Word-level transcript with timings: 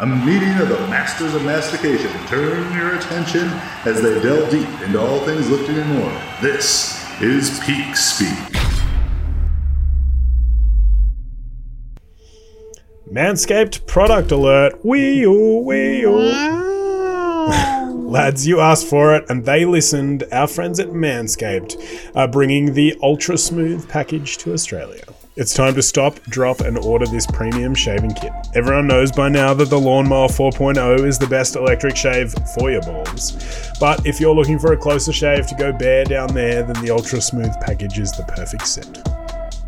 A 0.00 0.06
meeting 0.06 0.54
of 0.54 0.70
the 0.70 0.78
masters 0.86 1.34
of 1.34 1.44
mastication. 1.44 2.10
Turn 2.26 2.74
your 2.74 2.96
attention 2.96 3.50
as 3.84 4.00
they 4.00 4.18
delve 4.22 4.50
deep 4.50 4.66
into 4.80 4.98
all 4.98 5.20
things 5.26 5.50
lifting 5.50 5.76
and 5.76 5.90
more. 5.90 6.22
This 6.40 7.04
is 7.20 7.60
Peak 7.60 7.94
Speak. 7.94 8.30
Manscaped 13.12 13.86
product 13.86 14.32
alert. 14.32 14.82
Wee 14.82 15.22
oo, 15.24 15.58
wee 15.58 16.02
oo. 16.04 16.30
Lads, 18.08 18.46
you 18.46 18.58
asked 18.58 18.86
for 18.86 19.14
it 19.14 19.28
and 19.28 19.44
they 19.44 19.66
listened. 19.66 20.24
Our 20.32 20.46
friends 20.46 20.80
at 20.80 20.88
Manscaped 20.88 22.16
are 22.16 22.26
bringing 22.26 22.72
the 22.72 22.96
Ultra 23.02 23.36
Smooth 23.36 23.86
package 23.86 24.38
to 24.38 24.54
Australia. 24.54 25.04
It's 25.40 25.54
time 25.54 25.74
to 25.76 25.80
stop, 25.80 26.22
drop, 26.24 26.60
and 26.60 26.76
order 26.76 27.06
this 27.06 27.26
premium 27.26 27.74
shaving 27.74 28.12
kit. 28.12 28.30
Everyone 28.54 28.86
knows 28.86 29.10
by 29.10 29.30
now 29.30 29.54
that 29.54 29.70
the 29.70 29.80
Lawnmower 29.80 30.28
4.0 30.28 31.06
is 31.06 31.18
the 31.18 31.26
best 31.28 31.56
electric 31.56 31.96
shave 31.96 32.34
for 32.54 32.70
your 32.70 32.82
balls. 32.82 33.72
But 33.80 34.06
if 34.06 34.20
you're 34.20 34.34
looking 34.34 34.58
for 34.58 34.74
a 34.74 34.76
closer 34.76 35.14
shave 35.14 35.46
to 35.46 35.54
go 35.54 35.72
bare 35.72 36.04
down 36.04 36.34
there, 36.34 36.62
then 36.62 36.84
the 36.84 36.90
Ultra 36.90 37.22
Smooth 37.22 37.58
package 37.62 37.98
is 37.98 38.12
the 38.12 38.24
perfect 38.24 38.68
set. 38.68 38.98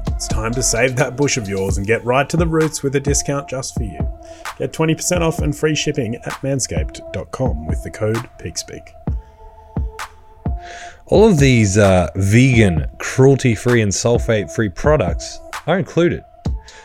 It's 0.09 0.29
time 0.29 0.53
to 0.53 0.63
save 0.63 0.95
that 0.97 1.17
bush 1.17 1.39
of 1.39 1.49
yours 1.49 1.79
and 1.79 1.87
get 1.87 2.05
right 2.05 2.29
to 2.29 2.37
the 2.37 2.47
roots 2.47 2.83
with 2.83 2.95
a 2.97 3.01
discount 3.01 3.49
just 3.49 3.75
for 3.75 3.85
you. 3.85 4.07
Get 4.59 4.75
20% 4.75 5.23
off 5.23 5.39
and 5.39 5.57
free 5.57 5.75
shipping 5.75 6.17
at 6.17 6.35
manscaped.com 6.43 7.67
with 7.67 7.83
the 7.83 7.91
code 7.91 8.29
PEAKSPEAK. 8.39 9.02
All 11.13 11.29
of 11.29 11.39
these 11.39 11.77
uh, 11.77 12.09
vegan, 12.17 12.87
cruelty 12.97 13.55
free, 13.55 13.83
and 13.83 13.93
sulfate 13.93 14.51
free 14.51 14.71
products 14.71 15.41
are 15.67 15.79
included. 15.79 16.25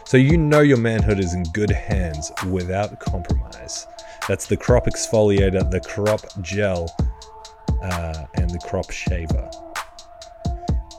So 0.03 0.17
you 0.17 0.38
know 0.38 0.59
your 0.59 0.75
manhood 0.75 1.17
is 1.17 1.34
in 1.34 1.44
good 1.53 1.72
hands 1.72 2.34
without 2.52 3.00
compromise. 3.00 3.88
That's 4.28 4.45
the 4.45 4.58
crop 4.58 4.86
exfoliator, 4.86 5.72
the 5.72 5.80
crop 5.80 6.19
gel, 6.42 6.94
uh, 7.81 8.25
and 8.34 8.50
the 8.50 8.59
crop 8.67 8.92
shaver. 8.92 9.50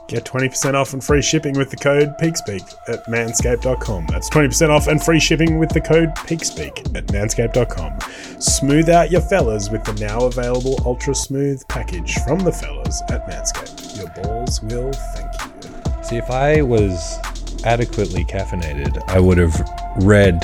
Get 0.09 0.25
20% 0.25 0.73
off 0.73 0.93
and 0.93 1.03
free 1.03 1.21
shipping 1.21 1.55
with 1.55 1.69
the 1.69 1.77
code 1.77 2.17
PEAKSPEAK 2.17 2.89
at 2.89 3.05
manscaped.com. 3.05 4.07
That's 4.07 4.27
20% 4.27 4.69
off 4.69 4.87
and 4.87 5.01
free 5.01 5.19
shipping 5.19 5.59
with 5.59 5.69
the 5.69 5.79
code 5.79 6.15
PEAKSPEAK 6.15 6.95
at 6.97 7.05
manscaped.com. 7.07 7.99
Smooth 8.41 8.89
out 8.89 9.11
your 9.11 9.21
fellas 9.21 9.69
with 9.69 9.83
the 9.83 9.93
now 10.03 10.25
available 10.25 10.81
Ultra 10.83 11.13
Smooth 11.13 11.63
package 11.67 12.15
from 12.23 12.39
the 12.39 12.51
fellas 12.51 13.03
at 13.11 13.29
Manscaped. 13.29 13.97
Your 13.97 14.09
balls 14.23 14.63
will 14.63 14.91
thank 15.13 15.31
you. 15.43 16.03
See, 16.03 16.17
if 16.17 16.31
I 16.31 16.63
was 16.63 17.19
adequately 17.63 18.25
caffeinated, 18.25 19.07
I 19.09 19.19
would 19.19 19.37
have 19.37 19.61
read 19.97 20.43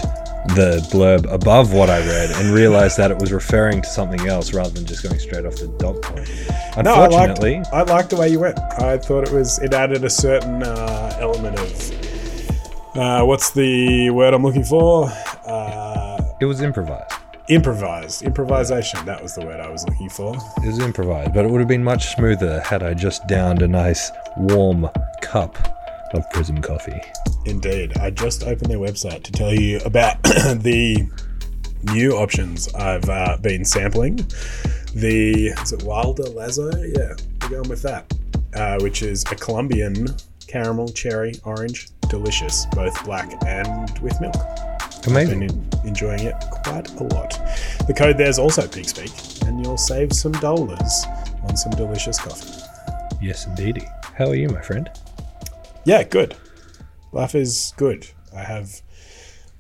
the 0.50 0.88
blurb 0.92 1.32
above 1.32 1.74
what 1.74 1.90
I 1.90 2.00
read 2.00 2.32
and 2.32 2.54
realized 2.54 2.98
that 2.98 3.12
it 3.12 3.18
was 3.18 3.32
referring 3.34 3.82
to 3.82 3.88
something 3.90 4.28
else 4.28 4.54
rather 4.54 4.70
than 4.70 4.86
just 4.86 5.04
going 5.04 5.20
straight 5.20 5.46
off 5.46 5.56
the 5.56 5.68
dot 5.80 6.02
point. 6.02 6.30
No, 6.84 6.94
I 6.94 7.06
Unfortunately, 7.06 7.56
liked, 7.58 7.74
I 7.74 7.82
liked 7.84 8.10
the 8.12 8.18
way 8.18 8.30
you 8.30 8.40
went. 8.40 8.60
I 8.80 8.98
thought 8.98 9.28
it 9.28 9.34
was 9.34 9.60
it 9.60 9.74
added 9.74 10.04
a 10.04 10.10
certain 10.10 10.64
uh, 10.64 11.18
element 11.20 11.60
of 11.60 12.96
uh, 12.96 13.24
what's 13.26 13.52
the 13.52 14.10
word 14.12 14.34
I'm 14.34 14.44
looking 14.44 14.64
for? 14.64 15.10
Uh, 15.46 16.22
it 16.40 16.46
was 16.46 16.62
improvised. 16.62 17.12
improvised, 17.50 18.24
improvisation. 18.24 19.06
That 19.06 19.22
was 19.22 19.36
the 19.36 19.46
word 19.46 19.60
I 19.60 19.70
was 19.70 19.86
looking 19.88 20.10
for. 20.10 20.36
It 20.64 20.68
was 20.68 20.80
improvised, 20.80 21.34
but 21.34 21.44
it 21.46 21.52
would 21.52 21.60
have 21.60 21.68
been 21.68 21.84
much 21.84 22.16
smoother 22.16 22.62
had 22.62 22.84
I 22.84 22.94
just 22.94 23.28
downed 23.28 23.62
a 23.62 23.68
nice 23.68 24.12
warm 24.38 24.90
cup 25.22 25.75
of 26.16 26.30
Prism 26.32 26.62
coffee. 26.62 27.00
Indeed, 27.46 27.98
I 27.98 28.10
just 28.10 28.44
opened 28.44 28.72
their 28.72 28.80
website 28.80 29.24
to 29.24 29.32
tell 29.32 29.54
you 29.54 29.80
about 29.86 30.24
the 30.24 31.08
new 31.84 32.14
options 32.14 32.74
I've 32.74 33.10
uh, 33.10 33.38
been 33.42 33.66
sampling. 33.66 34.18
The 34.94 35.54
is 35.62 35.74
it 35.74 35.84
Wilder 35.84 36.24
Lazo? 36.24 36.72
Yeah, 36.76 37.16
we're 37.42 37.50
going 37.50 37.70
with 37.70 37.82
that, 37.84 38.12
uh, 38.54 38.80
which 38.80 39.04
is 39.04 39.24
a 39.32 39.36
Colombian 39.36 40.08
caramel 40.48 40.90
cherry 40.90 41.34
orange, 41.44 41.90
delicious, 42.10 42.66
both 42.72 43.04
black 43.04 43.34
and 43.46 43.98
with 44.00 44.20
milk. 44.22 44.36
Amazing. 45.08 45.48
Been 45.48 45.70
enjoying 45.84 46.22
it 46.22 46.36
quite 46.50 46.90
a 47.00 47.04
lot. 47.04 47.32
The 47.88 47.94
code 47.96 48.18
there 48.18 48.30
is 48.30 48.40
also 48.40 48.64
PeakSpeak, 48.64 49.48
and 49.48 49.64
you'll 49.64 49.78
save 49.78 50.14
some 50.14 50.32
dollars 50.34 51.06
on 51.48 51.56
some 51.56 51.74
delicious 51.74 52.18
coffee. 52.18 52.64
Yes, 53.22 53.46
indeedy. 53.46 53.88
How 54.18 54.30
are 54.30 54.36
you, 54.36 54.50
my 54.50 54.62
friend? 54.62 54.90
Yeah, 55.86 56.04
good. 56.04 56.36
Life 57.12 57.36
is 57.36 57.74
good. 57.78 58.08
I 58.36 58.44
have 58.44 58.82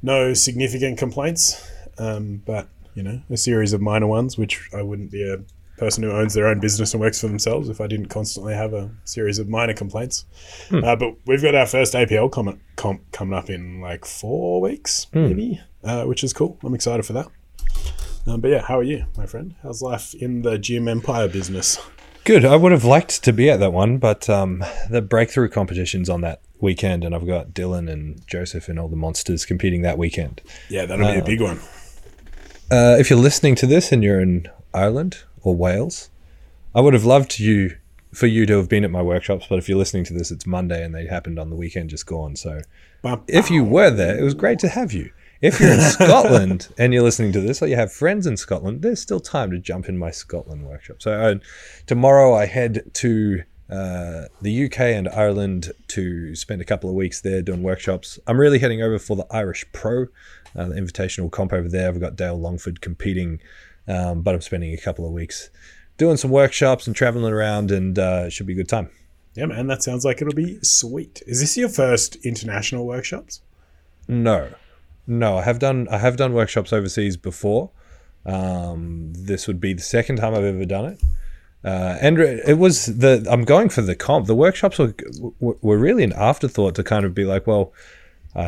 no 0.02 0.34
significant 0.34 0.98
complaints, 0.98 1.72
um, 1.98 2.42
but 2.46 2.68
you 2.96 3.04
know, 3.04 3.22
a 3.30 3.38
series 3.38 3.74
of 3.74 3.82
minor 3.82 4.08
ones, 4.08 4.38
which 4.38 4.70
I 4.74 4.82
wouldn't 4.82 5.12
be 5.12 5.24
a 5.24 5.38
person 5.78 6.04
who 6.04 6.12
owns 6.12 6.34
their 6.34 6.48
own 6.48 6.60
business 6.60 6.94
and 6.94 7.02
works 7.02 7.20
for 7.22 7.28
themselves 7.28 7.70
if 7.70 7.82
I 7.82 7.88
didn't 7.88 8.08
constantly 8.08 8.54
have 8.54 8.74
a 8.74 8.90
series 9.04 9.40
of 9.40 9.50
minor 9.50 9.74
complaints. 9.74 10.26
Uh, 10.84 10.96
but 10.96 11.16
we've 11.26 11.42
got 11.42 11.54
our 11.54 11.66
first 11.66 11.94
APL 11.94 12.32
comp, 12.32 12.60
comp 12.76 13.12
coming 13.12 13.38
up 13.38 13.50
in 13.50 13.82
like 13.82 14.06
four 14.06 14.62
weeks, 14.62 15.08
maybe, 15.28 15.62
uh, 15.84 16.06
which 16.06 16.24
is 16.24 16.34
cool. 16.34 16.58
I'm 16.64 16.74
excited 16.74 17.06
for 17.06 17.14
that. 17.14 17.28
Um, 18.26 18.42
but 18.42 18.50
yeah, 18.50 18.62
how 18.62 18.80
are 18.80 18.84
you, 18.84 19.06
my 19.18 19.26
friend? 19.28 19.54
How's 19.62 19.82
life 19.82 20.16
in 20.16 20.42
the 20.42 20.58
gym 20.58 20.88
empire 20.88 21.28
business? 21.28 21.78
Good. 22.26 22.44
I 22.44 22.56
would 22.56 22.72
have 22.72 22.84
liked 22.84 23.24
to 23.26 23.32
be 23.32 23.52
at 23.52 23.60
that 23.60 23.72
one, 23.72 24.00
but 24.00 24.28
um, 24.32 24.66
the 24.90 25.04
breakthrough 25.04 25.48
competition's 25.48 26.10
on 26.10 26.22
that 26.22 26.42
weekend, 26.60 27.04
and 27.04 27.14
I've 27.14 27.28
got 27.28 27.50
Dylan 27.50 27.88
and 27.88 28.26
Joseph 28.26 28.68
and 28.68 28.80
all 28.80 28.88
the 28.88 28.96
monsters 28.96 29.46
competing 29.46 29.84
that 29.84 30.00
weekend. 30.00 30.42
Yeah, 30.68 30.88
that'll 30.88 31.06
be 31.06 31.20
a 31.20 31.24
big 31.24 31.40
one. 31.40 31.60
Uh, 32.72 32.98
if 33.00 33.12
you're 33.12 33.20
listening 33.20 33.54
to 33.54 33.68
this 33.68 33.92
and 33.92 34.04
you're 34.04 34.20
in 34.20 34.50
Ireland 34.74 35.20
or 35.44 35.56
Wales, 35.56 36.10
I 36.74 36.82
would 36.82 36.96
have 36.96 37.06
loved 37.06 37.38
you 37.38 37.78
for 38.12 38.26
you 38.26 38.48
to 38.48 38.58
have 38.58 38.70
been 38.70 38.84
at 38.84 38.90
my 38.90 39.04
workshops. 39.04 39.46
But 39.48 39.60
if 39.60 39.70
you're 39.70 39.78
listening 39.78 40.06
to 40.06 40.14
this, 40.14 40.32
it's 40.32 40.48
Monday 40.48 40.84
and 40.84 40.96
they 40.96 41.06
happened 41.06 41.38
on 41.38 41.52
the 41.52 41.56
weekend 41.56 41.92
just 41.92 42.08
gone. 42.08 42.36
So 42.36 42.62
if 43.28 43.52
you 43.52 43.64
were 43.64 43.92
there, 43.92 44.18
it 44.18 44.24
was 44.24 44.34
great 44.34 44.58
to 44.60 44.70
have 44.70 44.94
you. 44.94 45.12
If 45.42 45.60
you're 45.60 45.74
in 45.74 45.82
Scotland 45.92 46.70
and 46.78 46.94
you're 46.94 47.04
listening 47.04 47.32
to 47.34 47.42
this, 47.42 47.62
or 47.62 47.68
you 47.68 47.76
have 47.76 47.92
friends 47.92 48.28
in 48.28 48.38
Scotland, 48.38 48.82
there's 48.82 49.02
still 49.02 49.20
time 49.20 49.52
to 49.52 49.60
jump 49.60 49.90
in 49.90 49.98
my 49.98 50.12
Scotland 50.12 50.66
workshop. 50.66 51.02
So 51.02 51.12
uh, 51.12 51.36
tomorrow 51.86 52.36
I 52.36 52.46
head 52.46 52.90
to 52.96 53.44
uh, 53.70 54.26
the 54.42 54.66
UK 54.66 54.80
and 54.80 55.10
Ireland 55.10 55.72
to 55.90 56.36
spend 56.36 56.62
a 56.62 56.66
couple 56.66 56.90
of 56.90 56.96
weeks 56.96 57.22
there 57.22 57.42
doing 57.42 57.64
workshops. 57.64 58.20
I'm 58.28 58.40
really 58.40 58.60
heading 58.60 58.82
over 58.82 59.00
for 59.00 59.16
the 59.16 59.26
Irish 59.32 59.66
Pro, 59.74 60.04
uh, 60.56 60.66
the 60.66 60.76
invitational 60.76 61.32
comp 61.32 61.52
over 61.52 61.68
there. 61.68 61.88
I've 61.88 62.00
got 62.00 62.16
Dale 62.16 62.40
Longford 62.40 62.82
competing, 62.82 63.40
um, 63.88 64.22
but 64.22 64.36
I'm 64.36 64.42
spending 64.42 64.74
a 64.74 64.78
couple 64.78 65.06
of 65.06 65.12
weeks 65.12 65.50
doing 65.98 66.18
some 66.18 66.32
workshops 66.32 66.88
and 66.88 66.96
traveling 66.96 67.34
around, 67.34 67.72
and 67.72 67.98
uh, 67.98 68.24
it 68.28 68.34
should 68.34 68.46
be 68.46 68.54
a 68.54 68.56
good 68.56 68.70
time. 68.70 68.90
Yeah, 69.34 69.48
man, 69.48 69.68
that 69.68 69.84
sounds 69.84 70.06
like 70.06 70.22
it'll 70.22 70.34
be 70.34 70.60
sweet. 70.62 71.22
Is 71.28 71.42
this 71.42 71.58
your 71.58 71.68
first 71.68 72.16
international 72.18 72.86
workshops? 72.86 73.42
No, 74.08 74.52
no, 75.08 75.38
I 75.38 75.44
have 75.44 75.60
done 75.60 75.88
I 75.90 75.98
have 75.98 76.18
done 76.18 76.34
workshops 76.34 76.74
overseas 76.74 77.18
before. 77.18 77.72
Um, 78.26 79.14
this 79.14 79.48
would 79.48 79.60
be 79.60 79.74
the 79.74 79.82
second 79.82 80.18
time 80.18 80.34
I've 80.34 80.44
ever 80.44 80.66
done 80.66 80.86
it. 80.86 81.02
Uh, 81.64 81.98
and 82.00 82.20
it 82.20 82.58
was 82.60 82.86
the 82.86 83.26
I'm 83.30 83.44
going 83.44 83.70
for 83.70 83.82
the 83.82 83.96
comp. 83.96 84.28
The 84.28 84.36
workshops 84.36 84.78
were 84.78 84.94
were 85.40 85.78
really 85.78 86.04
an 86.04 86.14
afterthought 86.14 86.76
to 86.76 86.84
kind 86.84 87.06
of 87.06 87.16
be 87.16 87.26
like, 87.26 87.48
well, 87.48 87.74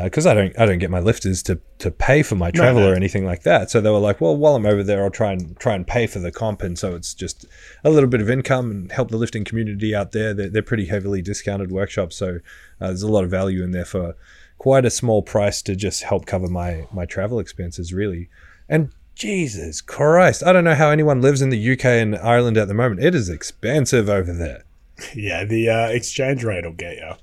because 0.04 0.28
I 0.28 0.34
don't 0.34 0.60
I 0.60 0.66
don't 0.66 0.80
get 0.80 0.92
my 0.92 1.00
lifters 1.00 1.42
to 1.44 1.60
to 1.80 1.90
pay 1.90 2.22
for 2.22 2.36
my 2.36 2.52
travel 2.52 2.82
no. 2.82 2.92
or 2.92 2.94
anything 2.94 3.26
like 3.26 3.44
that. 3.44 3.72
So 3.72 3.80
they 3.80 3.90
were 3.90 4.00
like, 4.00 4.20
well, 4.20 4.36
while 4.36 4.56
I'm 4.56 4.66
over 4.66 4.84
there, 4.84 5.04
I'll 5.04 5.10
try 5.10 5.32
and 5.32 5.58
try 5.60 5.76
and 5.76 5.88
pay 5.88 6.06
for 6.06 6.20
the 6.20 6.32
comp, 6.32 6.62
and 6.62 6.78
so 6.78 6.94
it's 6.94 7.14
just 7.14 7.46
a 7.84 7.90
little 7.90 8.10
bit 8.10 8.22
of 8.22 8.30
income 8.30 8.70
and 8.70 8.92
help 8.92 9.10
the 9.10 9.18
lifting 9.18 9.46
community 9.46 9.96
out 9.96 10.12
there. 10.12 10.34
They're, 10.34 10.50
they're 10.50 10.62
pretty 10.62 10.86
heavily 10.86 11.22
discounted 11.22 11.72
workshops, 11.72 12.18
so 12.18 12.40
uh, 12.82 12.88
there's 12.88 13.02
a 13.02 13.12
lot 13.12 13.24
of 13.24 13.32
value 13.32 13.64
in 13.64 13.72
there 13.72 13.86
for 13.86 14.16
quite 14.58 14.86
a 14.86 14.90
small 14.90 15.22
price 15.22 15.62
to 15.64 15.76
just 15.76 16.04
help 16.04 16.26
cover 16.26 16.48
my 16.48 16.88
my 16.92 17.06
travel 17.06 17.40
expenses, 17.40 17.94
really. 17.94 18.30
And 18.70 18.92
Jesus 19.16 19.82
Christ, 19.82 20.44
I 20.44 20.54
don't 20.54 20.64
know 20.64 20.76
how 20.76 20.90
anyone 20.90 21.22
lives 21.22 21.42
in 21.42 21.50
the 21.50 21.72
UK 21.72 21.86
and 21.86 22.16
Ireland 22.16 22.58
at 22.58 22.68
the 22.68 22.74
moment. 22.74 23.04
It 23.04 23.16
is 23.16 23.30
expensive 23.30 24.10
over 24.10 24.34
there. 24.34 24.64
Yeah, 25.16 25.44
the 25.44 25.70
uh, 25.70 25.88
exchange 25.90 26.44
rate 26.44 26.66
will 26.66 26.74
get 26.74 26.98
you. 26.98 27.14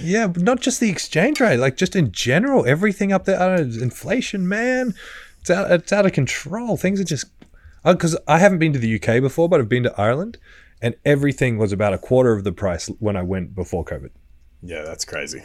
Yeah, 0.00 0.26
but 0.26 0.42
not 0.42 0.60
just 0.60 0.80
the 0.80 0.90
exchange 0.90 1.40
rate, 1.40 1.58
like 1.58 1.76
just 1.76 1.94
in 1.94 2.10
general, 2.10 2.66
everything 2.66 3.12
up 3.12 3.24
there. 3.24 3.40
I 3.40 3.56
don't 3.56 3.76
know, 3.76 3.82
inflation, 3.82 4.48
man, 4.48 4.94
it's 5.40 5.48
out, 5.48 5.70
it's 5.70 5.92
out 5.92 6.06
of 6.06 6.12
control. 6.12 6.76
Things 6.76 7.00
are 7.00 7.04
just 7.04 7.26
because 7.84 8.16
I 8.26 8.38
haven't 8.38 8.58
been 8.58 8.72
to 8.72 8.80
the 8.80 8.96
UK 8.96 9.22
before, 9.22 9.48
but 9.48 9.60
I've 9.60 9.68
been 9.68 9.84
to 9.84 10.00
Ireland, 10.00 10.38
and 10.82 10.96
everything 11.04 11.56
was 11.56 11.72
about 11.72 11.94
a 11.94 11.98
quarter 11.98 12.32
of 12.32 12.44
the 12.44 12.52
price 12.52 12.88
when 12.98 13.16
I 13.16 13.22
went 13.22 13.54
before 13.54 13.84
COVID. 13.84 14.10
Yeah, 14.62 14.82
that's 14.82 15.04
crazy. 15.04 15.42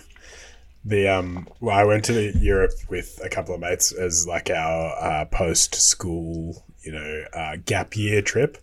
The 0.86 1.08
um, 1.08 1.48
well, 1.60 1.76
I 1.76 1.84
went 1.84 2.06
to 2.06 2.38
Europe 2.38 2.74
with 2.90 3.20
a 3.24 3.30
couple 3.30 3.56
of 3.56 3.60
mates 3.60 3.92
as 3.92 4.28
like 4.28 4.52
our 4.52 4.96
uh, 5.04 5.26
post 5.26 5.74
school, 5.74 6.64
you 6.84 6.92
know, 6.92 7.24
uh, 7.34 7.58
gap 7.66 7.98
year 7.98 8.22
trip, 8.22 8.60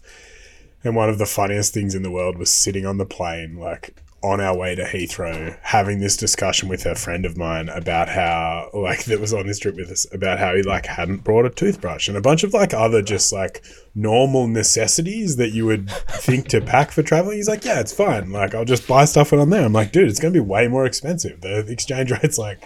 and 0.85 0.95
one 0.95 1.09
of 1.09 1.19
the 1.19 1.27
funniest 1.27 1.75
things 1.75 1.97
in 1.97 2.05
the 2.05 2.13
world 2.13 2.39
was 2.39 2.51
sitting 2.51 2.87
on 2.87 2.99
the 2.99 3.05
plane, 3.05 3.57
like 3.57 3.97
on 4.23 4.41
our 4.41 4.57
way 4.57 4.75
to 4.75 4.85
Heathrow, 4.85 5.57
having 5.63 5.99
this 5.99 6.17
discussion 6.17 6.69
with 6.69 6.87
a 6.87 6.95
friend 6.95 7.27
of 7.27 7.37
mine 7.37 7.69
about 7.69 8.09
how, 8.09 8.71
like, 8.73 9.05
that 9.05 9.21
was 9.21 9.35
on 9.35 9.47
this 9.47 9.59
trip 9.59 9.77
with 9.77 9.91
us, 9.91 10.07
about 10.13 10.39
how 10.39 10.55
he 10.55 10.63
like 10.63 10.87
hadn't 10.87 11.25
brought 11.25 11.47
a 11.47 11.51
toothbrush 11.51 12.09
and 12.09 12.17
a 12.17 12.21
bunch 12.21 12.45
of 12.45 12.55
like 12.55 12.73
other 12.73 13.03
just 13.03 13.33
like 13.33 13.65
normal 13.95 14.47
necessities 14.47 15.37
that 15.37 15.51
you 15.51 15.67
would 15.67 15.91
think 15.91 16.49
to 16.49 16.61
pack 16.61 16.91
for 16.91 17.03
traveling. 17.03 17.37
He's 17.37 17.49
like, 17.49 17.65
yeah, 17.65 17.81
it's 17.81 17.93
fine. 17.93 18.31
Like, 18.31 18.55
I'll 18.55 18.65
just 18.65 18.87
buy 18.87 19.05
stuff 19.05 19.33
when 19.33 19.41
I'm 19.41 19.51
there. 19.51 19.65
I'm 19.65 19.73
like, 19.73 19.93
dude, 19.93 20.09
it's 20.09 20.21
gonna 20.21 20.33
be 20.33 20.41
way 20.41 20.69
more 20.69 20.87
expensive. 20.87 21.41
The 21.41 21.59
exchange 21.71 22.11
rate's 22.23 22.39
like, 22.39 22.63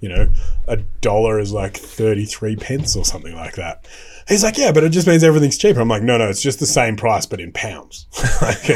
you 0.00 0.08
know, 0.08 0.28
a 0.66 0.76
dollar 1.00 1.38
is 1.38 1.52
like 1.52 1.76
thirty 1.76 2.24
three 2.24 2.56
pence 2.56 2.96
or 2.96 3.04
something 3.04 3.34
like 3.34 3.56
that. 3.56 3.86
He's 4.28 4.44
like, 4.44 4.58
yeah, 4.58 4.72
but 4.72 4.84
it 4.84 4.90
just 4.90 5.06
means 5.06 5.24
everything's 5.24 5.56
cheaper. 5.56 5.80
I'm 5.80 5.88
like, 5.88 6.02
no, 6.02 6.18
no, 6.18 6.28
it's 6.28 6.42
just 6.42 6.60
the 6.60 6.66
same 6.66 6.96
price, 6.96 7.24
but 7.24 7.40
in 7.40 7.50
pounds. 7.52 8.06
like 8.42 8.68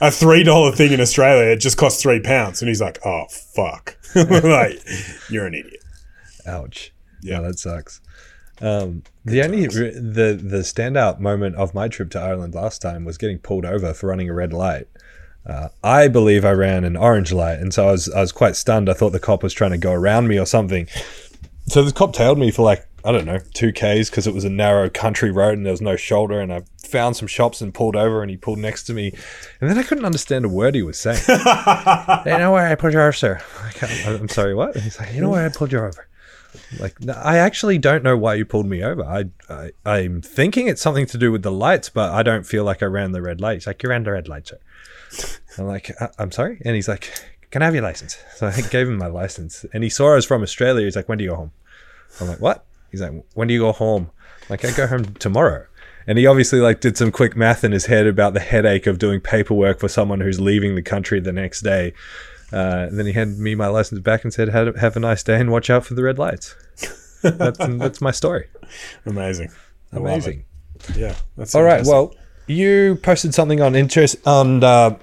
a 0.00 0.10
three 0.10 0.42
dollar 0.42 0.72
thing 0.72 0.92
in 0.92 1.00
Australia, 1.00 1.50
it 1.50 1.60
just 1.60 1.76
costs 1.76 2.02
three 2.02 2.20
pounds. 2.20 2.62
And 2.62 2.68
he's 2.68 2.80
like, 2.80 2.98
oh 3.04 3.26
fuck, 3.28 3.98
like 4.14 4.82
you're 5.28 5.46
an 5.46 5.54
idiot. 5.54 5.84
Ouch. 6.46 6.92
Yeah, 7.22 7.40
that 7.40 7.58
sucks. 7.58 8.00
Um, 8.60 9.02
the 9.24 9.42
only 9.42 9.66
the 9.66 10.38
the 10.40 10.58
standout 10.58 11.18
moment 11.18 11.56
of 11.56 11.74
my 11.74 11.88
trip 11.88 12.10
to 12.10 12.20
Ireland 12.20 12.54
last 12.54 12.80
time 12.80 13.04
was 13.04 13.18
getting 13.18 13.38
pulled 13.38 13.64
over 13.64 13.92
for 13.92 14.08
running 14.08 14.30
a 14.30 14.34
red 14.34 14.52
light. 14.52 14.88
Uh, 15.46 15.68
I 15.82 16.08
believe 16.08 16.44
I 16.44 16.52
ran 16.52 16.84
an 16.84 16.96
orange 16.96 17.32
light, 17.32 17.58
and 17.58 17.74
so 17.74 17.88
I 17.88 17.92
was 17.92 18.08
I 18.10 18.20
was 18.20 18.32
quite 18.32 18.56
stunned. 18.56 18.88
I 18.88 18.94
thought 18.94 19.10
the 19.10 19.20
cop 19.20 19.42
was 19.42 19.52
trying 19.52 19.72
to 19.72 19.78
go 19.78 19.92
around 19.92 20.28
me 20.28 20.38
or 20.38 20.46
something. 20.46 20.86
So 21.66 21.82
the 21.82 21.92
cop 21.92 22.12
tailed 22.12 22.38
me 22.38 22.50
for 22.50 22.62
like 22.62 22.86
I 23.04 23.12
don't 23.12 23.26
know, 23.26 23.38
two 23.52 23.70
Ks 23.70 24.08
because 24.08 24.26
it 24.26 24.32
was 24.32 24.44
a 24.44 24.50
narrow 24.50 24.88
country 24.88 25.30
road 25.30 25.58
and 25.58 25.66
there 25.66 25.72
was 25.72 25.82
no 25.82 25.94
shoulder. 25.94 26.40
And 26.40 26.52
I 26.52 26.62
found 26.78 27.16
some 27.16 27.28
shops 27.28 27.60
and 27.60 27.74
pulled 27.74 27.96
over 27.96 28.22
and 28.22 28.30
he 28.30 28.36
pulled 28.38 28.58
next 28.58 28.84
to 28.84 28.94
me. 28.94 29.12
And 29.60 29.68
then 29.68 29.78
I 29.78 29.82
couldn't 29.82 30.06
understand 30.06 30.46
a 30.46 30.48
word 30.48 30.74
he 30.74 30.82
was 30.82 30.98
saying. 30.98 31.20
you 31.28 31.34
know 32.38 32.50
where 32.52 32.66
I 32.66 32.74
pulled 32.76 32.94
you 32.94 33.00
over, 33.00 33.12
sir? 33.12 33.42
I'm 34.06 34.28
sorry, 34.28 34.54
what? 34.54 34.74
And 34.74 34.84
he's 34.84 34.98
like, 34.98 35.12
you 35.12 35.20
know 35.20 35.28
where 35.28 35.44
I 35.44 35.50
pulled 35.50 35.72
you 35.72 35.80
over? 35.80 36.08
Like, 36.78 37.00
no, 37.00 37.12
I 37.14 37.38
actually 37.38 37.78
don't 37.78 38.02
know 38.02 38.16
why 38.16 38.34
you 38.34 38.46
pulled 38.46 38.66
me 38.66 38.82
over. 38.82 39.04
I, 39.04 39.24
I, 39.50 39.72
I'm 39.84 40.22
thinking 40.22 40.68
it's 40.68 40.80
something 40.80 41.06
to 41.06 41.18
do 41.18 41.30
with 41.30 41.42
the 41.42 41.52
lights, 41.52 41.90
but 41.90 42.12
I 42.12 42.22
don't 42.22 42.44
feel 42.44 42.64
like 42.64 42.82
I 42.82 42.86
ran 42.86 43.12
the 43.12 43.20
red 43.20 43.40
light. 43.40 43.54
He's 43.54 43.66
like, 43.66 43.82
you 43.82 43.90
ran 43.90 44.04
the 44.04 44.12
red 44.12 44.28
light, 44.28 44.48
sir. 44.48 44.58
I'm 45.58 45.66
like, 45.66 45.90
uh, 46.00 46.08
I'm 46.18 46.32
sorry? 46.32 46.60
And 46.64 46.74
he's 46.74 46.88
like, 46.88 47.10
can 47.50 47.62
I 47.62 47.66
have 47.66 47.74
your 47.74 47.82
license? 47.82 48.18
So 48.36 48.46
I 48.46 48.60
gave 48.62 48.88
him 48.88 48.96
my 48.96 49.08
license. 49.08 49.66
And 49.72 49.84
he 49.84 49.90
saw 49.90 50.12
I 50.12 50.14
was 50.14 50.24
from 50.24 50.42
Australia. 50.42 50.84
He's 50.84 50.96
like, 50.96 51.08
when 51.08 51.18
do 51.18 51.24
you 51.24 51.30
go 51.30 51.36
home? 51.36 51.52
I'm 52.20 52.28
like, 52.28 52.40
what? 52.40 52.64
He's 52.94 53.02
like, 53.02 53.24
when 53.34 53.48
do 53.48 53.54
you 53.54 53.60
go 53.60 53.72
home? 53.72 54.10
I'm 54.42 54.46
like, 54.50 54.64
I 54.64 54.70
go 54.72 54.86
home 54.86 55.04
tomorrow. 55.14 55.66
And 56.06 56.18
he 56.18 56.26
obviously 56.26 56.60
like 56.60 56.80
did 56.80 56.96
some 56.96 57.10
quick 57.10 57.34
math 57.34 57.64
in 57.64 57.72
his 57.72 57.86
head 57.86 58.06
about 58.06 58.34
the 58.34 58.40
headache 58.40 58.86
of 58.86 58.98
doing 58.98 59.20
paperwork 59.20 59.80
for 59.80 59.88
someone 59.88 60.20
who's 60.20 60.40
leaving 60.40 60.74
the 60.74 60.82
country 60.82 61.18
the 61.18 61.32
next 61.32 61.62
day. 61.62 61.94
Uh, 62.52 62.86
and 62.88 62.98
then 62.98 63.06
he 63.06 63.12
handed 63.12 63.38
me 63.38 63.54
my 63.54 63.68
license 63.68 64.00
back 64.00 64.22
and 64.22 64.32
said, 64.32 64.48
have, 64.48 64.76
have 64.76 64.96
a 64.96 65.00
nice 65.00 65.22
day 65.22 65.40
and 65.40 65.50
watch 65.50 65.70
out 65.70 65.84
for 65.84 65.94
the 65.94 66.02
red 66.02 66.18
lights. 66.18 66.54
that's, 67.22 67.58
that's 67.68 68.00
my 68.00 68.10
story. 68.10 68.46
Amazing. 69.06 69.50
Amazing. 69.92 70.44
Yeah. 70.94 71.16
That's 71.36 71.54
all 71.54 71.62
right. 71.62 71.84
Well, 71.84 72.14
you 72.46 72.98
posted 73.02 73.34
something 73.34 73.60
on 73.60 73.74
interest 73.74 74.16
on 74.26 74.62
uh, 74.62 74.96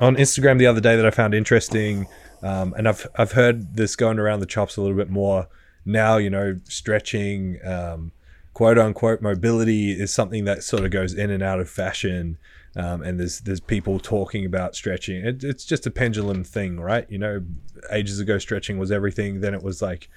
on 0.00 0.16
Instagram 0.16 0.58
the 0.58 0.66
other 0.66 0.80
day 0.80 0.96
that 0.96 1.06
I 1.06 1.10
found 1.10 1.34
interesting, 1.34 2.06
um, 2.42 2.74
and 2.76 2.88
I've 2.88 3.06
I've 3.16 3.32
heard 3.32 3.76
this 3.76 3.96
going 3.96 4.18
around 4.18 4.40
the 4.40 4.46
chops 4.46 4.76
a 4.76 4.82
little 4.82 4.96
bit 4.96 5.10
more 5.10 5.48
now, 5.88 6.18
you 6.18 6.30
know, 6.30 6.60
stretching, 6.64 7.58
um, 7.64 8.12
quote 8.52 8.78
unquote 8.78 9.22
mobility 9.22 9.92
is 9.92 10.12
something 10.12 10.44
that 10.44 10.62
sort 10.62 10.84
of 10.84 10.90
goes 10.90 11.14
in 11.14 11.30
and 11.30 11.42
out 11.42 11.60
of 11.60 11.68
fashion. 11.68 12.38
Um, 12.76 13.02
and 13.02 13.18
there's 13.18 13.40
there's 13.40 13.60
people 13.60 13.98
talking 13.98 14.44
about 14.44 14.76
stretching. 14.76 15.24
It, 15.24 15.42
it's 15.42 15.64
just 15.64 15.86
a 15.86 15.90
pendulum 15.90 16.44
thing, 16.44 16.78
right? 16.78 17.10
You 17.10 17.18
know, 17.18 17.42
ages 17.90 18.20
ago 18.20 18.38
stretching 18.38 18.78
was 18.78 18.92
everything. 18.92 19.40
Then 19.40 19.54
it 19.54 19.62
was 19.62 19.80
like 19.80 20.10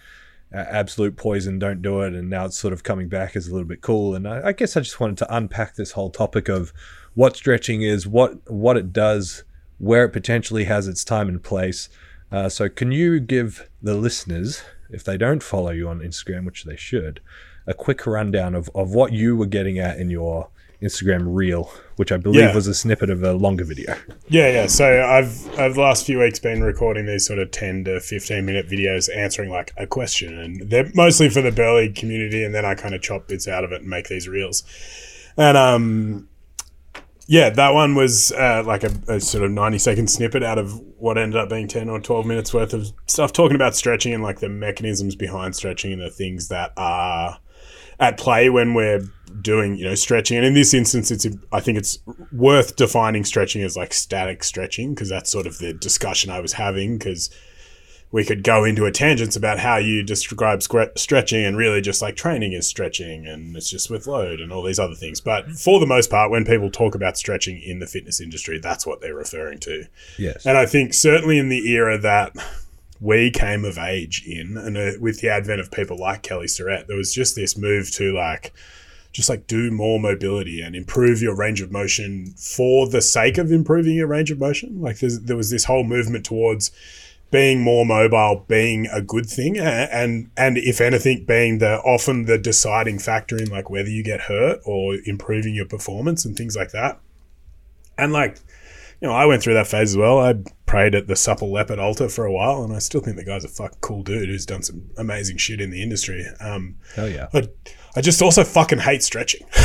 absolute 0.53 1.15
poison, 1.15 1.59
don't 1.59 1.81
do 1.81 2.01
it. 2.01 2.13
And 2.13 2.29
now 2.29 2.45
it's 2.45 2.57
sort 2.57 2.73
of 2.73 2.83
coming 2.83 3.07
back 3.07 3.35
as 3.35 3.47
a 3.47 3.51
little 3.51 3.67
bit 3.67 3.81
cool. 3.81 4.13
And 4.15 4.27
I, 4.27 4.47
I 4.47 4.51
guess 4.51 4.75
I 4.75 4.81
just 4.81 4.99
wanted 4.99 5.17
to 5.19 5.35
unpack 5.35 5.75
this 5.75 5.93
whole 5.93 6.09
topic 6.09 6.49
of 6.49 6.73
what 7.13 7.37
stretching 7.37 7.81
is, 7.81 8.05
what 8.05 8.51
what 8.51 8.77
it 8.77 8.91
does, 8.91 9.43
where 9.77 10.05
it 10.05 10.09
potentially 10.09 10.65
has 10.65 10.87
its 10.87 11.03
time 11.03 11.29
and 11.29 11.41
place. 11.41 11.89
Uh, 12.31 12.49
so, 12.49 12.69
can 12.69 12.91
you 12.91 13.19
give 13.19 13.69
the 13.81 13.93
listeners 13.93 14.63
if 14.91 15.03
they 15.03 15.17
don't 15.17 15.41
follow 15.43 15.71
you 15.71 15.87
on 15.87 15.99
Instagram, 15.99 16.45
which 16.45 16.63
they 16.63 16.75
should, 16.75 17.21
a 17.67 17.73
quick 17.73 18.05
rundown 18.05 18.55
of, 18.55 18.69
of 18.75 18.93
what 18.93 19.13
you 19.13 19.35
were 19.35 19.45
getting 19.45 19.79
at 19.79 19.97
in 19.97 20.09
your 20.09 20.49
Instagram 20.81 21.27
reel, 21.27 21.71
which 21.97 22.11
I 22.11 22.17
believe 22.17 22.41
yeah. 22.41 22.55
was 22.55 22.65
a 22.65 22.73
snippet 22.73 23.11
of 23.11 23.21
a 23.21 23.33
longer 23.33 23.63
video. 23.63 23.95
Yeah, 24.29 24.51
yeah. 24.51 24.65
So 24.65 25.03
I've 25.03 25.47
over 25.59 25.75
the 25.75 25.81
last 25.81 26.07
few 26.07 26.19
weeks 26.19 26.39
been 26.39 26.63
recording 26.63 27.05
these 27.05 27.25
sort 27.25 27.37
of 27.37 27.51
ten 27.51 27.83
to 27.83 27.99
fifteen 27.99 28.45
minute 28.45 28.67
videos 28.67 29.15
answering 29.15 29.51
like 29.51 29.73
a 29.77 29.85
question, 29.85 30.39
and 30.39 30.69
they're 30.71 30.89
mostly 30.95 31.29
for 31.29 31.41
the 31.41 31.51
burley 31.51 31.89
community, 31.89 32.43
and 32.43 32.55
then 32.55 32.65
I 32.65 32.73
kind 32.73 32.95
of 32.95 33.01
chop 33.01 33.27
bits 33.27 33.47
out 33.47 33.63
of 33.63 33.71
it 33.71 33.81
and 33.81 33.89
make 33.89 34.07
these 34.07 34.27
reels. 34.27 34.63
And 35.37 35.55
um, 35.55 36.27
yeah, 37.31 37.49
that 37.49 37.73
one 37.73 37.95
was 37.95 38.33
uh, 38.33 38.61
like 38.65 38.83
a, 38.83 38.91
a, 39.07 39.21
sort 39.21 39.45
of 39.45 39.51
90 39.51 39.77
second 39.77 40.09
snippet 40.09 40.43
out 40.43 40.57
of 40.57 40.77
what 40.97 41.17
ended 41.17 41.39
up 41.39 41.47
being 41.47 41.65
10 41.65 41.87
or 41.87 41.97
12 41.97 42.25
minutes 42.25 42.53
worth 42.53 42.73
of 42.73 42.91
stuff 43.07 43.31
talking 43.31 43.55
about 43.55 43.73
stretching 43.73 44.13
and 44.13 44.21
like 44.21 44.41
the 44.41 44.49
mechanisms 44.49 45.15
behind 45.15 45.55
stretching 45.55 45.93
and 45.93 46.01
the 46.01 46.09
things 46.09 46.49
that 46.49 46.73
are 46.75 47.39
at 48.01 48.17
play 48.17 48.49
when 48.49 48.73
we're 48.73 48.99
doing, 49.41 49.77
you 49.77 49.85
know, 49.85 49.95
stretching. 49.95 50.35
And 50.35 50.45
in 50.45 50.55
this 50.55 50.73
instance, 50.73 51.09
it's, 51.09 51.25
I 51.53 51.61
think 51.61 51.77
it's 51.77 51.99
worth 52.33 52.75
defining 52.75 53.23
stretching 53.23 53.63
as 53.63 53.77
like 53.77 53.93
static 53.93 54.43
stretching 54.43 54.93
because 54.93 55.07
that's 55.07 55.31
sort 55.31 55.47
of 55.47 55.57
the 55.59 55.71
discussion 55.71 56.31
I 56.31 56.41
was 56.41 56.51
having 56.51 56.97
because 56.97 57.29
we 58.11 58.25
could 58.25 58.43
go 58.43 58.65
into 58.65 58.85
a 58.85 58.91
tangents 58.91 59.37
about 59.37 59.59
how 59.59 59.77
you 59.77 60.03
describe 60.03 60.61
stretching 60.97 61.45
and 61.45 61.55
really 61.55 61.79
just 61.79 62.01
like 62.01 62.15
training 62.15 62.51
is 62.51 62.67
stretching 62.67 63.25
and 63.25 63.55
it's 63.55 63.69
just 63.69 63.89
with 63.89 64.05
load 64.05 64.41
and 64.41 64.51
all 64.51 64.63
these 64.63 64.79
other 64.79 64.95
things. 64.95 65.21
But 65.21 65.49
for 65.51 65.79
the 65.79 65.85
most 65.85 66.09
part, 66.09 66.29
when 66.29 66.43
people 66.43 66.69
talk 66.69 66.93
about 66.93 67.17
stretching 67.17 67.61
in 67.61 67.79
the 67.79 67.87
fitness 67.87 68.19
industry, 68.19 68.59
that's 68.59 68.85
what 68.85 68.99
they're 68.99 69.15
referring 69.15 69.59
to. 69.59 69.85
Yes. 70.17 70.45
And 70.45 70.57
I 70.57 70.65
think 70.65 70.93
certainly 70.93 71.37
in 71.37 71.47
the 71.47 71.71
era 71.71 71.97
that 71.99 72.35
we 72.99 73.31
came 73.31 73.63
of 73.63 73.77
age 73.77 74.23
in, 74.27 74.57
and 74.57 74.77
uh, 74.77 74.91
with 74.99 75.21
the 75.21 75.29
advent 75.29 75.61
of 75.61 75.71
people 75.71 75.97
like 75.97 76.21
Kelly 76.21 76.49
Starrett, 76.49 76.87
there 76.87 76.97
was 76.97 77.13
just 77.13 77.35
this 77.35 77.57
move 77.57 77.91
to 77.91 78.13
like, 78.13 78.53
just 79.13 79.29
like 79.29 79.47
do 79.47 79.71
more 79.71 79.99
mobility 79.99 80.61
and 80.61 80.75
improve 80.75 81.21
your 81.21 81.35
range 81.35 81.61
of 81.61 81.71
motion 81.71 82.33
for 82.37 82.89
the 82.89 83.01
sake 83.01 83.37
of 83.37 83.51
improving 83.51 83.95
your 83.95 84.07
range 84.07 84.31
of 84.31 84.39
motion. 84.39 84.81
Like 84.81 84.99
there 84.99 85.37
was 85.37 85.49
this 85.49 85.65
whole 85.65 85.83
movement 85.85 86.25
towards 86.25 86.71
being 87.31 87.61
more 87.61 87.85
mobile 87.85 88.45
being 88.47 88.85
a 88.87 89.01
good 89.01 89.25
thing 89.25 89.57
and 89.57 90.29
and 90.35 90.57
if 90.57 90.81
anything 90.81 91.23
being 91.25 91.59
the 91.59 91.79
often 91.79 92.25
the 92.25 92.37
deciding 92.37 92.99
factor 92.99 93.37
in 93.37 93.49
like 93.49 93.69
whether 93.69 93.89
you 93.89 94.03
get 94.03 94.21
hurt 94.21 94.59
or 94.65 94.97
improving 95.05 95.55
your 95.55 95.65
performance 95.65 96.25
and 96.25 96.35
things 96.35 96.55
like 96.55 96.71
that. 96.71 96.99
And 97.97 98.11
like 98.11 98.37
you 99.01 99.07
know 99.07 99.13
i 99.13 99.25
went 99.25 99.41
through 99.41 99.53
that 99.53 99.67
phase 99.67 99.91
as 99.91 99.97
well. 99.97 100.19
I 100.19 100.35
prayed 100.65 100.93
at 100.93 101.07
the 101.07 101.15
supple 101.15 101.51
leopard 101.51 101.79
altar 101.79 102.09
for 102.09 102.25
a 102.25 102.31
while 102.31 102.63
and 102.63 102.73
i 102.73 102.79
still 102.79 103.01
think 103.01 103.15
the 103.15 103.25
guy's 103.25 103.45
a 103.45 103.49
fuck 103.49 103.79
cool 103.79 104.03
dude 104.03 104.27
who's 104.27 104.45
done 104.45 104.61
some 104.61 104.89
amazing 104.97 105.37
shit 105.37 105.61
in 105.61 105.69
the 105.69 105.81
industry. 105.81 106.25
Um 106.41 106.75
hell 106.95 107.09
yeah. 107.09 107.27
I, 107.33 107.47
I 107.95 108.01
just 108.01 108.21
also 108.21 108.43
fucking 108.43 108.79
hate 108.79 109.03
stretching. 109.03 109.47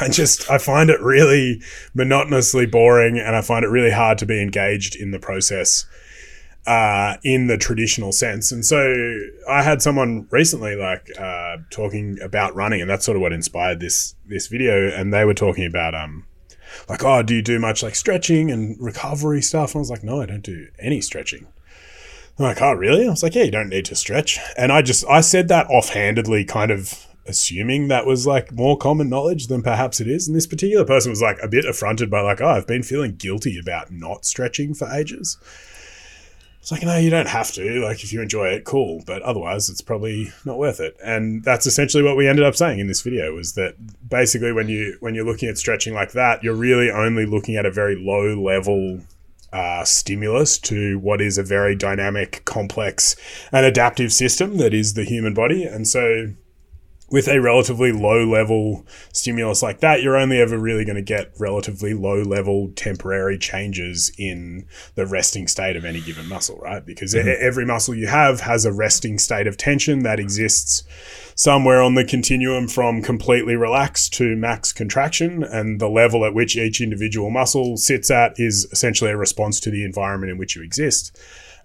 I 0.00 0.08
just 0.10 0.50
i 0.50 0.58
find 0.58 0.90
it 0.90 1.00
really 1.00 1.62
monotonously 1.94 2.66
boring 2.66 3.18
and 3.18 3.34
i 3.34 3.40
find 3.40 3.64
it 3.64 3.68
really 3.68 3.90
hard 3.92 4.18
to 4.18 4.26
be 4.26 4.42
engaged 4.42 4.96
in 4.96 5.12
the 5.12 5.18
process 5.18 5.86
uh, 6.66 7.16
in 7.22 7.46
the 7.46 7.56
traditional 7.56 8.12
sense. 8.12 8.50
And 8.50 8.64
so 8.64 9.18
I 9.48 9.62
had 9.62 9.80
someone 9.82 10.26
recently 10.30 10.74
like 10.74 11.08
uh, 11.18 11.58
talking 11.70 12.18
about 12.20 12.54
running, 12.54 12.80
and 12.80 12.90
that's 12.90 13.04
sort 13.04 13.16
of 13.16 13.22
what 13.22 13.32
inspired 13.32 13.80
this 13.80 14.14
this 14.26 14.48
video. 14.48 14.88
And 14.88 15.12
they 15.12 15.24
were 15.24 15.34
talking 15.34 15.64
about 15.64 15.94
um 15.94 16.26
like, 16.88 17.04
oh, 17.04 17.22
do 17.22 17.34
you 17.34 17.42
do 17.42 17.58
much 17.58 17.82
like 17.82 17.94
stretching 17.94 18.50
and 18.50 18.76
recovery 18.80 19.42
stuff? 19.42 19.74
And 19.74 19.78
I 19.78 19.80
was 19.80 19.90
like, 19.90 20.04
no, 20.04 20.20
I 20.20 20.26
don't 20.26 20.42
do 20.42 20.68
any 20.78 21.00
stretching. 21.00 21.46
I'm 22.38 22.44
like, 22.44 22.60
oh, 22.60 22.72
really? 22.72 23.06
I 23.06 23.10
was 23.10 23.22
like, 23.22 23.34
yeah, 23.34 23.44
you 23.44 23.50
don't 23.50 23.70
need 23.70 23.86
to 23.86 23.94
stretch. 23.94 24.38
And 24.56 24.72
I 24.72 24.82
just 24.82 25.04
I 25.08 25.20
said 25.20 25.48
that 25.48 25.68
offhandedly, 25.68 26.44
kind 26.44 26.70
of 26.70 27.06
assuming 27.28 27.88
that 27.88 28.06
was 28.06 28.26
like 28.26 28.52
more 28.52 28.76
common 28.76 29.08
knowledge 29.08 29.46
than 29.46 29.62
perhaps 29.62 30.00
it 30.00 30.08
is. 30.08 30.26
And 30.26 30.36
this 30.36 30.46
particular 30.46 30.84
person 30.84 31.10
was 31.10 31.22
like 31.22 31.38
a 31.42 31.48
bit 31.48 31.64
affronted 31.64 32.10
by 32.10 32.20
like, 32.20 32.40
oh, 32.40 32.48
I've 32.48 32.66
been 32.66 32.82
feeling 32.82 33.14
guilty 33.16 33.58
about 33.58 33.90
not 33.92 34.24
stretching 34.24 34.74
for 34.74 34.88
ages 34.88 35.38
It's 36.66 36.72
like, 36.72 36.82
no, 36.82 36.96
you 36.96 37.10
don't 37.10 37.28
have 37.28 37.52
to. 37.52 37.80
Like, 37.80 38.02
if 38.02 38.12
you 38.12 38.20
enjoy 38.20 38.48
it, 38.48 38.64
cool. 38.64 39.00
But 39.06 39.22
otherwise, 39.22 39.68
it's 39.68 39.80
probably 39.80 40.32
not 40.44 40.58
worth 40.58 40.80
it. 40.80 40.96
And 41.00 41.44
that's 41.44 41.64
essentially 41.64 42.02
what 42.02 42.16
we 42.16 42.26
ended 42.26 42.44
up 42.44 42.56
saying 42.56 42.80
in 42.80 42.88
this 42.88 43.02
video 43.02 43.32
was 43.32 43.52
that 43.52 43.76
basically 44.08 44.50
when 44.50 44.68
you 44.68 44.96
when 44.98 45.14
you're 45.14 45.24
looking 45.24 45.48
at 45.48 45.58
stretching 45.58 45.94
like 45.94 46.10
that, 46.10 46.42
you're 46.42 46.56
really 46.56 46.90
only 46.90 47.24
looking 47.24 47.54
at 47.54 47.66
a 47.66 47.70
very 47.70 47.94
low 47.94 48.34
level 48.34 49.02
uh, 49.52 49.84
stimulus 49.84 50.58
to 50.58 50.98
what 50.98 51.20
is 51.20 51.38
a 51.38 51.44
very 51.44 51.76
dynamic, 51.76 52.44
complex, 52.44 53.14
and 53.52 53.64
adaptive 53.64 54.12
system 54.12 54.56
that 54.56 54.74
is 54.74 54.94
the 54.94 55.04
human 55.04 55.34
body. 55.34 55.62
And 55.62 55.86
so 55.86 56.32
with 57.08 57.28
a 57.28 57.40
relatively 57.40 57.92
low 57.92 58.24
level 58.26 58.84
stimulus 59.12 59.62
like 59.62 59.80
that, 59.80 60.02
you're 60.02 60.16
only 60.16 60.40
ever 60.40 60.58
really 60.58 60.84
going 60.84 60.96
to 60.96 61.02
get 61.02 61.32
relatively 61.38 61.94
low 61.94 62.22
level 62.22 62.72
temporary 62.74 63.38
changes 63.38 64.10
in 64.18 64.66
the 64.96 65.06
resting 65.06 65.46
state 65.46 65.76
of 65.76 65.84
any 65.84 66.00
given 66.00 66.28
muscle, 66.28 66.58
right? 66.58 66.84
Because 66.84 67.14
mm-hmm. 67.14 67.28
every 67.38 67.64
muscle 67.64 67.94
you 67.94 68.08
have 68.08 68.40
has 68.40 68.64
a 68.64 68.72
resting 68.72 69.18
state 69.18 69.46
of 69.46 69.56
tension 69.56 70.00
that 70.00 70.18
exists 70.18 70.82
somewhere 71.36 71.80
on 71.80 71.94
the 71.94 72.04
continuum 72.04 72.66
from 72.66 73.02
completely 73.02 73.54
relaxed 73.54 74.12
to 74.14 74.34
max 74.34 74.72
contraction. 74.72 75.44
And 75.44 75.80
the 75.80 75.88
level 75.88 76.24
at 76.24 76.34
which 76.34 76.56
each 76.56 76.80
individual 76.80 77.30
muscle 77.30 77.76
sits 77.76 78.10
at 78.10 78.34
is 78.36 78.66
essentially 78.72 79.12
a 79.12 79.16
response 79.16 79.60
to 79.60 79.70
the 79.70 79.84
environment 79.84 80.32
in 80.32 80.38
which 80.38 80.56
you 80.56 80.62
exist. 80.62 81.16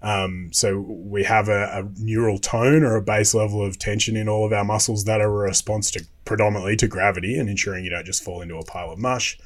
Um, 0.02 0.50
so 0.52 0.80
we 0.80 1.22
have 1.24 1.48
a, 1.48 1.62
a, 1.72 1.88
neural 1.96 2.38
tone 2.38 2.82
or 2.82 2.96
a 2.96 3.02
base 3.02 3.34
level 3.34 3.64
of 3.64 3.78
tension 3.78 4.16
in 4.16 4.28
all 4.28 4.44
of 4.44 4.52
our 4.52 4.64
muscles 4.64 5.04
that 5.04 5.20
are 5.20 5.44
a 5.44 5.48
response 5.48 5.92
to 5.92 6.04
predominantly 6.24 6.74
to 6.76 6.88
gravity 6.88 7.38
and 7.38 7.48
ensuring 7.48 7.84
you 7.84 7.90
don't 7.90 8.04
just 8.04 8.24
fall 8.24 8.42
into 8.42 8.56
a 8.56 8.64
pile 8.64 8.90
of 8.90 8.98
mush. 8.98 9.38